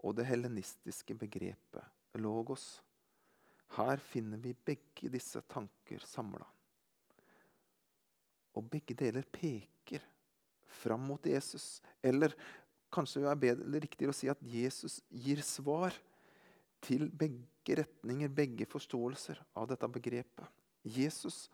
og 0.00 0.14
det 0.16 0.28
helenistiske 0.30 1.16
begrepet 1.18 2.16
logos. 2.22 2.78
Her 3.76 4.00
finner 4.02 4.40
vi 4.42 4.54
begge 4.54 5.10
disse 5.12 5.42
tanker 5.50 6.02
samla. 6.06 6.46
Og 8.58 8.66
begge 8.70 8.96
deler 8.98 9.26
peker 9.30 10.02
fram 10.80 11.04
mot 11.06 11.26
Jesus. 11.26 11.78
Eller 12.02 12.34
kanskje 12.90 13.22
det 13.22 13.30
er 13.30 13.42
bedre, 13.44 13.82
riktigere 13.84 14.14
å 14.14 14.16
si 14.16 14.30
at 14.30 14.42
Jesus 14.42 14.98
gir 15.10 15.42
svar 15.46 15.94
til 16.82 17.06
begge 17.12 17.76
retninger, 17.78 18.32
begge 18.32 18.66
forståelser 18.66 19.38
av 19.54 19.68
dette 19.70 19.88
begrepet. 19.92 20.48
Jesus, 20.82 21.44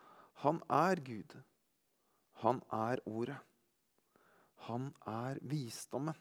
han 0.42 0.62
er 0.70 1.02
Gud. 1.04 1.36
Han 2.44 2.62
er 2.72 3.02
Ordet. 3.08 3.38
Han 4.66 4.90
er 5.06 5.38
visdommen. 5.46 6.16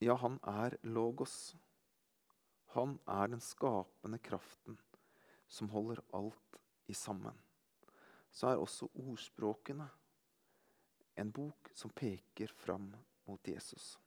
Ja, 0.00 0.14
han 0.16 0.38
er 0.46 0.76
logos. 0.86 1.54
Han 2.74 2.98
er 3.06 3.32
den 3.32 3.40
skapende 3.42 4.18
kraften 4.22 4.78
som 5.50 5.70
holder 5.72 6.02
alt 6.14 6.60
i 6.86 6.94
sammen. 6.94 7.34
Så 8.30 8.46
er 8.46 8.60
også 8.62 8.86
ordspråkene 8.94 9.88
en 11.18 11.32
bok 11.34 11.70
som 11.74 11.90
peker 11.90 12.52
fram 12.56 12.92
mot 13.26 13.48
Jesus. 13.48 13.98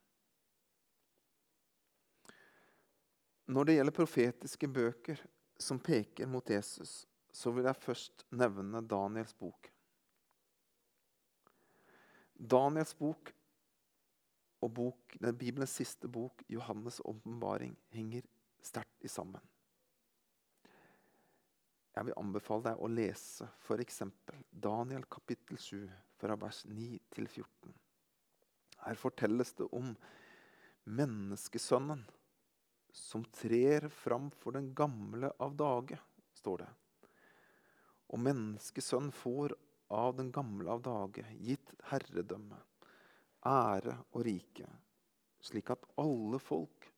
Når 3.45 3.67
det 3.67 3.76
gjelder 3.76 3.95
profetiske 3.97 4.69
bøker 4.71 5.19
som 5.60 5.80
peker 5.84 6.30
mot 6.32 6.49
Jesus, 6.49 7.04
så 7.34 7.52
vil 7.52 7.67
jeg 7.67 7.84
først 7.84 8.23
nevne 8.32 8.80
Daniels 8.88 9.36
bok. 9.36 9.67
Daniels 12.34 12.95
bok 12.95 13.34
og 14.63 14.71
bok, 14.71 15.17
Bibelens 15.19 15.76
siste 15.76 16.08
bok, 16.08 16.43
Johannes' 16.47 17.02
åpenbaring, 17.04 17.76
henger 17.91 18.23
sterkt 18.65 19.06
i 19.06 19.12
sammen. 19.12 19.41
Jeg 21.93 22.08
vil 22.08 22.17
anbefale 22.17 22.71
deg 22.71 22.82
å 22.82 22.89
lese 22.89 23.47
f.eks. 23.67 24.02
Daniel 24.49 25.06
kapittel 25.12 25.60
7, 25.62 25.86
fra 26.17 26.38
vers 26.39 26.63
9 26.65 26.88
til 27.13 27.28
14. 27.28 27.73
Her 28.84 28.99
fortelles 28.99 29.54
det 29.60 29.67
om 29.76 29.91
menneskesønnen 30.89 32.02
som 32.93 33.26
trer 33.34 33.89
fram 33.93 34.30
for 34.41 34.58
den 34.58 34.71
gamle 34.78 35.30
av 35.41 35.54
dage, 35.58 35.99
står 36.38 36.63
det. 36.63 36.71
Og 38.13 38.21
menneskesønn 38.21 39.12
får 39.13 39.56
av 39.93 40.15
den 40.17 40.32
gamle 40.34 40.73
av 40.73 40.82
dage 40.86 41.26
gitt 41.45 41.73
herredømme, 41.89 42.58
ære 43.45 43.99
og 44.13 44.26
rike, 44.26 44.69
slik 45.43 45.69
at 45.73 45.86
alle 46.02 46.41
folk 46.41 46.92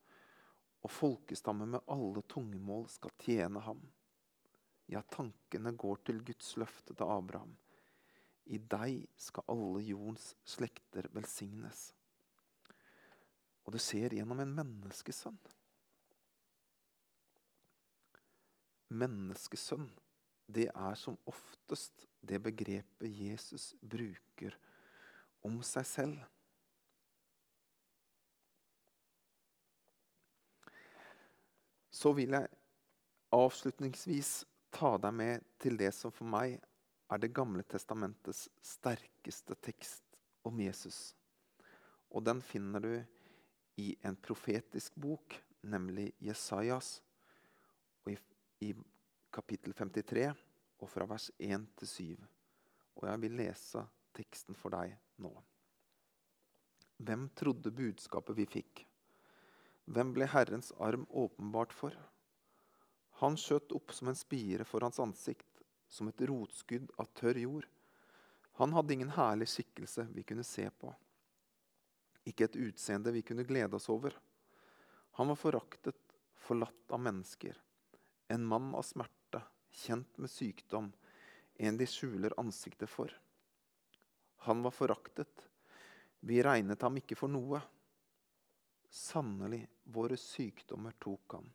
og 0.86 0.92
folkestammer 0.94 1.66
med 1.66 1.88
alle 1.90 2.22
tungemål 2.30 2.86
skal 2.92 3.14
tjene 3.18 3.62
ham. 3.66 3.80
Ja, 4.86 5.02
tankene 5.02 5.72
går 5.74 6.04
til 6.06 6.20
Guds 6.22 6.52
løfte 6.60 6.94
til 6.94 7.10
Abraham. 7.10 7.56
I 8.46 8.60
deg 8.62 9.08
skal 9.18 9.48
alle 9.50 9.82
jordens 9.82 10.28
slekter 10.46 11.08
velsignes. 11.16 11.88
Og 13.66 13.74
det 13.74 13.82
skjer 13.82 14.14
gjennom 14.14 14.44
en 14.44 14.54
menneskesønn. 14.54 15.40
Menneskesønn, 18.94 19.88
det 20.46 20.68
er 20.70 20.94
som 20.94 21.18
oftest 21.26 22.06
det 22.22 22.38
begrepet 22.44 23.10
Jesus 23.10 23.72
bruker 23.82 24.54
om 25.42 25.58
seg 25.66 25.90
selv. 25.90 26.22
Så 31.96 32.12
vil 32.12 32.34
jeg 32.36 32.48
avslutningsvis 33.32 34.42
ta 34.74 34.96
deg 35.00 35.14
med 35.16 35.44
til 35.62 35.78
det 35.80 35.94
som 35.96 36.12
for 36.12 36.28
meg 36.28 36.58
er 37.06 37.22
Det 37.22 37.30
gamle 37.32 37.62
testamentets 37.62 38.48
sterkeste 38.60 39.54
tekst 39.62 40.02
om 40.44 40.58
Jesus. 40.60 41.14
Og 42.10 42.24
den 42.26 42.42
finner 42.42 42.82
du 42.82 42.92
i 43.80 43.94
en 44.02 44.16
profetisk 44.16 44.96
bok, 44.96 45.36
nemlig 45.62 46.10
Jesajas, 46.18 47.00
og 48.04 48.12
i, 48.12 48.16
i 48.66 48.72
kapittel 49.30 49.72
53, 49.76 50.32
og 50.82 50.90
fra 50.90 51.06
vers 51.08 51.30
1 51.38 51.68
til 51.78 51.92
7. 51.92 52.26
Og 52.98 53.06
jeg 53.08 53.22
vil 53.22 53.38
lese 53.38 53.84
teksten 54.16 54.58
for 54.58 54.74
deg 54.74 54.96
nå. 55.22 55.32
Hvem 56.96 57.28
trodde 57.36 57.72
budskapet 57.76 58.36
vi 58.36 58.48
fikk? 58.58 58.84
Hvem 59.86 60.12
ble 60.16 60.26
Herrens 60.26 60.72
arm 60.82 61.06
åpenbart 61.10 61.72
for? 61.72 61.94
Han 63.22 63.36
skjøt 63.38 63.72
opp 63.72 63.94
som 63.94 64.10
en 64.10 64.18
spire 64.18 64.66
for 64.66 64.82
hans 64.82 64.98
ansikt, 65.00 65.62
som 65.88 66.10
et 66.10 66.22
rotskudd 66.26 66.90
av 66.98 67.08
tørr 67.14 67.38
jord. 67.38 67.68
Han 68.58 68.74
hadde 68.74 68.96
ingen 68.96 69.12
herlig 69.14 69.48
skikkelse 69.52 70.08
vi 70.12 70.24
kunne 70.26 70.44
se 70.44 70.66
på, 70.70 70.90
ikke 72.26 72.48
et 72.48 72.58
utseende 72.58 73.12
vi 73.14 73.22
kunne 73.22 73.46
glede 73.46 73.78
oss 73.78 73.86
over. 73.92 74.16
Han 75.20 75.30
var 75.30 75.38
foraktet 75.38 76.16
forlatt 76.46 76.92
av 76.92 77.00
mennesker. 77.00 77.54
En 78.28 78.44
mann 78.44 78.74
av 78.74 78.82
smerte, 78.82 79.42
kjent 79.70 80.18
med 80.18 80.32
sykdom, 80.32 80.90
en 81.56 81.78
de 81.78 81.86
skjuler 81.86 82.34
ansiktet 82.40 82.90
for. 82.90 83.12
Han 84.48 84.64
var 84.66 84.74
foraktet, 84.74 85.46
vi 86.20 86.42
regnet 86.42 86.82
ham 86.82 86.98
ikke 86.98 87.16
for 87.18 87.30
noe. 87.30 87.62
Sannelig, 88.90 89.66
våre 89.84 90.16
sykdommer 90.16 90.94
tok 90.98 91.38
han. 91.38 91.52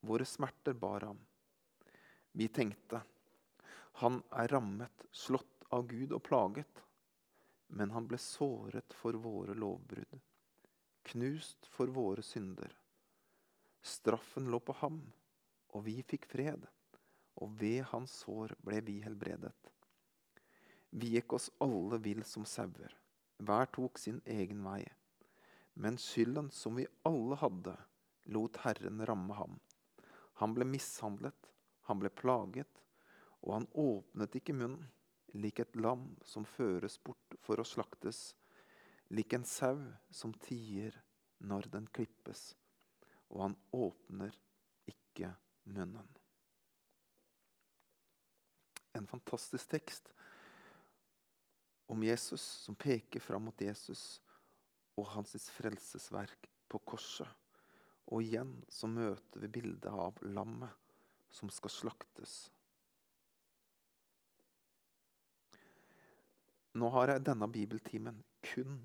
Våre 0.00 0.24
smerter 0.24 0.72
bar 0.72 1.00
ham. 1.00 1.18
Vi 2.32 2.48
tenkte, 2.48 3.02
han 4.02 4.22
er 4.30 4.48
rammet, 4.48 5.04
slått 5.10 5.64
av 5.70 5.86
Gud 5.86 6.12
og 6.12 6.22
plaget. 6.22 6.80
Men 7.66 7.90
han 7.94 8.06
ble 8.10 8.18
såret 8.18 8.94
for 8.94 9.16
våre 9.18 9.54
lovbrudd, 9.54 10.18
knust 11.10 11.66
for 11.70 11.90
våre 11.94 12.22
synder. 12.22 12.74
Straffen 13.82 14.50
lå 14.50 14.60
på 14.60 14.74
ham, 14.80 15.00
og 15.74 15.86
vi 15.86 16.00
fikk 16.06 16.26
fred, 16.30 16.66
og 17.42 17.54
ved 17.60 17.82
hans 17.90 18.18
sår 18.24 18.54
ble 18.66 18.80
vi 18.86 18.98
helbredet. 19.04 19.54
Vi 20.90 21.14
gikk 21.16 21.34
oss 21.38 21.48
alle 21.64 21.98
vill 21.98 22.22
som 22.26 22.46
sauer, 22.46 22.92
hver 23.42 23.70
tok 23.74 23.98
sin 23.98 24.20
egen 24.26 24.62
vei. 24.62 24.82
Men 25.74 25.98
skylden 25.98 26.50
som 26.50 26.78
vi 26.78 26.86
alle 27.02 27.38
hadde, 27.40 27.76
lot 28.24 28.56
Herren 28.62 29.02
ramme 29.06 29.34
ham. 29.34 29.58
Han 30.40 30.54
ble 30.54 30.66
mishandlet, 30.66 31.50
han 31.90 32.00
ble 32.00 32.10
plaget, 32.10 32.80
og 33.42 33.58
han 33.58 33.66
åpnet 33.74 34.38
ikke 34.38 34.56
munnen 34.56 34.86
lik 35.34 35.58
et 35.58 35.76
lam 35.76 36.14
som 36.24 36.46
føres 36.46 36.96
bort 37.02 37.36
for 37.42 37.58
å 37.58 37.66
slaktes, 37.66 38.34
lik 39.10 39.34
en 39.34 39.44
sau 39.44 39.80
som 40.10 40.32
tier 40.46 40.94
når 41.42 41.68
den 41.74 41.88
klippes, 41.90 42.52
og 43.34 43.42
han 43.48 43.56
åpner 43.74 44.36
ikke 44.90 45.32
munnen. 45.64 46.06
En 48.94 49.10
fantastisk 49.10 49.74
tekst 49.74 50.12
om 51.90 52.02
Jesus 52.06 52.42
som 52.64 52.78
peker 52.78 53.20
fram 53.20 53.50
mot 53.50 53.60
Jesus 53.60 54.22
og 55.00 55.08
hans 55.14 55.34
frelsesverk 55.56 56.48
på 56.70 56.80
korset. 56.86 57.28
Og 58.12 58.22
igjen 58.22 58.56
så 58.68 58.88
møter 58.90 59.42
vi 59.42 59.52
bildet 59.58 59.90
av 59.90 60.18
lammet 60.22 60.72
som 61.34 61.50
skal 61.50 61.72
slaktes 61.72 62.34
Nå 66.74 66.88
har 66.90 67.12
jeg 67.12 67.22
denne 67.22 67.46
bibeltimen 67.46 68.16
kun 68.42 68.80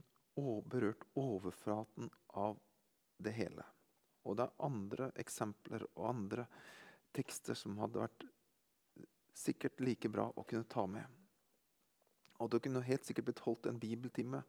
berørt 0.69 1.01
overflaten 1.17 2.09
av 2.37 2.59
det 3.17 3.33
hele. 3.33 3.65
Og 4.23 4.37
det 4.37 4.45
er 4.45 4.65
andre 4.65 5.07
eksempler 5.19 5.85
og 5.95 6.09
andre 6.11 6.45
tekster 7.15 7.57
som 7.57 7.79
hadde 7.81 8.03
vært 8.03 8.25
sikkert 9.35 9.81
like 9.81 10.11
bra 10.11 10.27
å 10.29 10.45
kunne 10.45 10.69
ta 10.69 10.85
med. 10.87 11.05
Og 12.39 12.51
det 12.51 12.61
kunne 12.63 12.85
helt 12.85 13.07
sikkert 13.07 13.31
blitt 13.31 13.43
holdt 13.43 13.67
en 13.71 13.81
bibeltime 13.81 14.43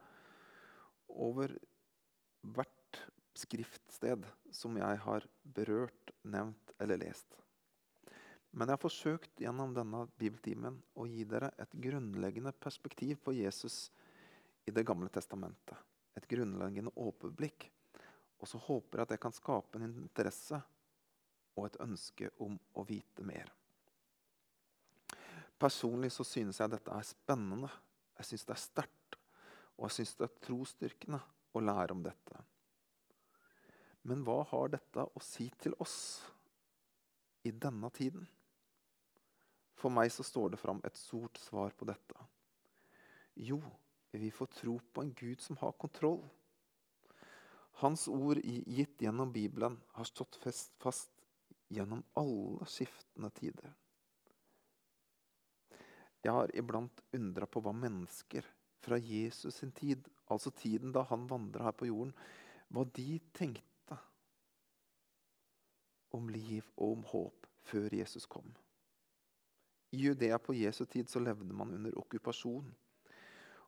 over 1.14 1.52
hvert 2.54 3.00
skriftsted 3.36 4.26
som 4.54 4.76
jeg 4.78 5.02
har 5.04 5.26
berørt, 5.42 6.12
nevnt 6.22 6.74
eller 6.80 7.00
lest. 7.00 7.36
Men 8.50 8.66
jeg 8.66 8.74
har 8.74 8.82
forsøkt 8.82 9.42
gjennom 9.42 9.74
denne 9.76 10.04
bibeltimen 10.18 10.80
å 10.98 11.06
gi 11.06 11.22
dere 11.28 11.52
et 11.62 11.74
grunnleggende 11.84 12.52
perspektiv 12.58 13.20
på 13.24 13.34
Jesus 13.36 13.90
i 14.66 14.74
Det 14.74 14.84
gamle 14.86 15.08
testamentet. 15.08 15.78
Et 16.18 16.26
grunnleggende 16.26 16.92
overblikk. 16.98 17.70
Og 18.40 18.48
så 18.48 18.58
håper 18.58 18.98
jeg 18.98 19.06
at 19.06 19.14
det 19.14 19.20
kan 19.22 19.34
skape 19.34 19.78
en 19.78 19.86
interesse 19.86 20.58
og 21.56 21.66
et 21.66 21.78
ønske 21.84 22.30
om 22.42 22.58
å 22.74 22.84
vite 22.88 23.24
mer. 23.26 23.52
Personlig 25.60 26.10
så 26.14 26.24
synes 26.24 26.60
jeg 26.60 26.72
dette 26.72 26.92
er 26.94 27.06
spennende. 27.06 27.70
Jeg 28.18 28.30
synes 28.30 28.46
det 28.48 28.54
er 28.56 28.62
sterkt. 28.64 28.99
Og 29.80 29.88
jeg 29.88 29.96
synes 29.96 30.16
det 30.18 30.26
er 30.26 30.40
trosstyrkende 30.44 31.20
å 31.56 31.62
lære 31.64 31.94
om 31.96 32.02
dette. 32.04 32.42
Men 34.04 34.24
hva 34.24 34.42
har 34.52 34.72
dette 34.76 35.06
å 35.08 35.22
si 35.24 35.48
til 35.60 35.72
oss 35.80 35.96
i 37.48 37.52
denne 37.52 37.88
tiden? 37.96 38.26
For 39.80 39.92
meg 39.92 40.12
så 40.12 40.24
står 40.26 40.52
det 40.52 40.60
fram 40.60 40.82
et 40.84 41.00
stort 41.00 41.40
svar 41.40 41.72
på 41.72 41.88
dette. 41.88 42.28
Jo, 43.40 43.60
vi 44.12 44.28
får 44.34 44.52
tro 44.60 44.76
på 44.92 45.04
en 45.04 45.14
Gud 45.16 45.40
som 45.40 45.56
har 45.62 45.72
kontroll. 45.80 46.20
Hans 47.80 48.04
ord 48.12 48.42
gitt 48.44 49.00
gjennom 49.00 49.32
Bibelen 49.32 49.78
har 49.96 50.04
stått 50.04 50.36
fast 50.44 51.24
gjennom 51.72 52.02
alle 52.20 52.68
skiftende 52.68 53.30
tider. 53.32 53.72
Jeg 56.20 56.36
har 56.36 56.52
iblant 56.52 57.00
undra 57.16 57.48
på 57.48 57.62
hva 57.64 57.72
mennesker 57.72 58.44
fra 58.80 58.98
Jesus 58.98 59.60
sin 59.60 59.72
tid, 59.72 60.08
altså 60.30 60.50
tiden 60.50 60.92
da 60.92 61.04
han 61.10 61.28
vandra 61.30 61.68
her 61.68 61.76
på 61.76 61.88
jorden, 61.90 62.14
hva 62.70 62.86
de 62.96 63.18
tenkte 63.36 63.98
om 66.16 66.28
liv 66.30 66.66
og 66.76 66.98
om 66.98 67.06
håp 67.12 67.46
før 67.70 67.94
Jesus 67.94 68.26
kom. 68.26 68.50
I 69.90 70.04
Judea 70.04 70.38
på 70.38 70.54
Jesu 70.54 70.84
tid 70.86 71.10
så 71.10 71.22
levde 71.22 71.54
man 71.54 71.74
under 71.74 71.96
okkupasjon. 71.98 72.68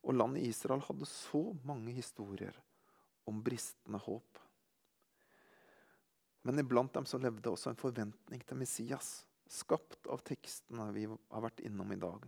Og 0.03 0.15
landet 0.15 0.47
Israel 0.47 0.83
hadde 0.87 1.07
så 1.07 1.43
mange 1.67 1.95
historier 1.95 2.57
om 3.27 3.43
bristende 3.43 3.99
håp. 4.03 4.39
Men 6.43 6.59
iblant 6.59 6.95
dem 6.95 7.07
så 7.07 7.19
levde 7.23 7.51
også 7.51 7.71
en 7.71 7.79
forventning 7.79 8.43
til 8.47 8.59
Messias, 8.59 9.11
skapt 9.47 10.09
av 10.11 10.25
tekstene 10.27 10.89
vi 10.95 11.07
har 11.07 11.45
vært 11.45 11.63
innom 11.63 11.93
i 11.95 12.01
dag. 12.03 12.25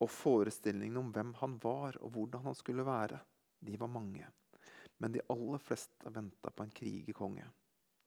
Og 0.00 0.10
forestillingene 0.12 1.00
om 1.00 1.12
hvem 1.12 1.32
han 1.40 1.56
var, 1.62 1.96
og 2.04 2.12
hvordan 2.16 2.44
han 2.50 2.54
skulle 2.54 2.84
være, 2.86 3.20
de 3.64 3.78
var 3.80 3.88
mange. 3.88 4.26
Men 4.98 5.12
de 5.12 5.24
aller 5.32 5.58
fleste 5.58 6.12
venta 6.12 6.50
på 6.50 6.64
en 6.64 6.70
krigerkonge. 6.70 7.46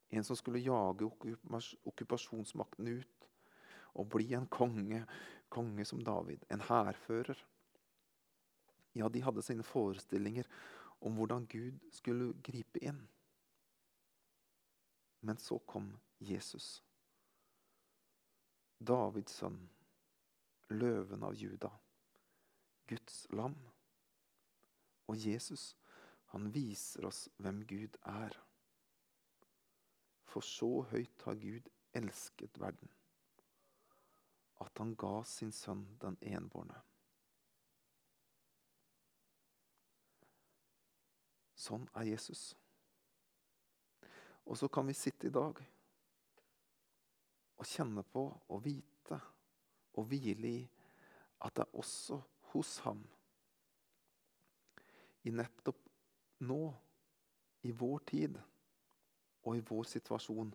En 0.09 0.23
som 0.23 0.37
skulle 0.37 0.61
jage 0.61 1.05
okkupasjonsmakten 1.05 2.87
ut 2.87 3.29
og 3.93 4.09
bli 4.13 4.33
en 4.33 4.47
konge, 4.47 5.03
konge 5.49 5.85
som 5.85 6.01
David, 6.05 6.45
en 6.49 6.61
hærfører. 6.61 7.37
Ja, 8.97 9.09
de 9.09 9.21
hadde 9.21 9.45
sine 9.45 9.65
forestillinger 9.65 10.49
om 11.01 11.17
hvordan 11.17 11.45
Gud 11.49 11.79
skulle 11.93 12.33
gripe 12.43 12.81
inn. 12.81 13.01
Men 15.21 15.37
så 15.37 15.59
kom 15.59 15.91
Jesus. 16.19 16.83
Davids 18.79 19.35
sønn, 19.35 19.59
løven 20.69 21.23
av 21.23 21.35
Juda, 21.35 21.71
Guds 22.87 23.25
lam. 23.33 23.57
Og 25.09 25.17
Jesus, 25.17 25.73
han 26.33 26.51
viser 26.53 27.09
oss 27.09 27.27
hvem 27.37 27.63
Gud 27.67 27.97
er. 28.05 28.37
For 30.29 30.45
så 30.45 30.71
høyt 30.91 31.25
har 31.25 31.41
Gud 31.41 31.69
elsket 31.97 32.59
verden 32.61 32.93
at 34.59 34.77
han 34.77 34.95
ga 34.95 35.23
sin 35.23 35.51
sønn 35.55 35.85
den 36.01 36.17
enbårne. 36.35 36.75
Sånn 41.59 41.85
er 41.99 42.07
Jesus. 42.07 42.43
Og 44.47 44.57
så 44.59 44.69
kan 44.71 44.87
vi 44.87 44.95
sitte 44.97 45.27
i 45.27 45.33
dag 45.33 45.59
og 47.59 47.67
kjenne 47.67 48.03
på 48.07 48.23
og 48.31 48.63
vite 48.63 49.19
og 49.99 50.07
hvile 50.09 50.47
i 50.47 50.59
at 51.45 51.55
det 51.55 51.65
er 51.65 51.77
også 51.79 52.19
hos 52.53 52.77
ham, 52.83 53.01
i 55.27 55.31
nettopp 55.35 55.79
nå, 56.47 56.61
i 57.67 57.71
vår 57.75 57.99
tid 58.07 58.37
og 59.43 59.57
i 59.57 59.63
vår 59.67 59.87
situasjon, 59.91 60.53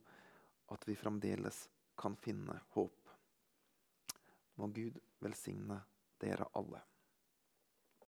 at 0.72 0.88
vi 0.88 0.96
fremdeles 0.96 1.66
kan 2.00 2.16
finne 2.16 2.56
håp. 2.76 3.10
Må 4.56 4.68
Gud 4.72 4.96
velsigne 5.20 5.82
dere 6.20 6.48
alle. 6.56 6.80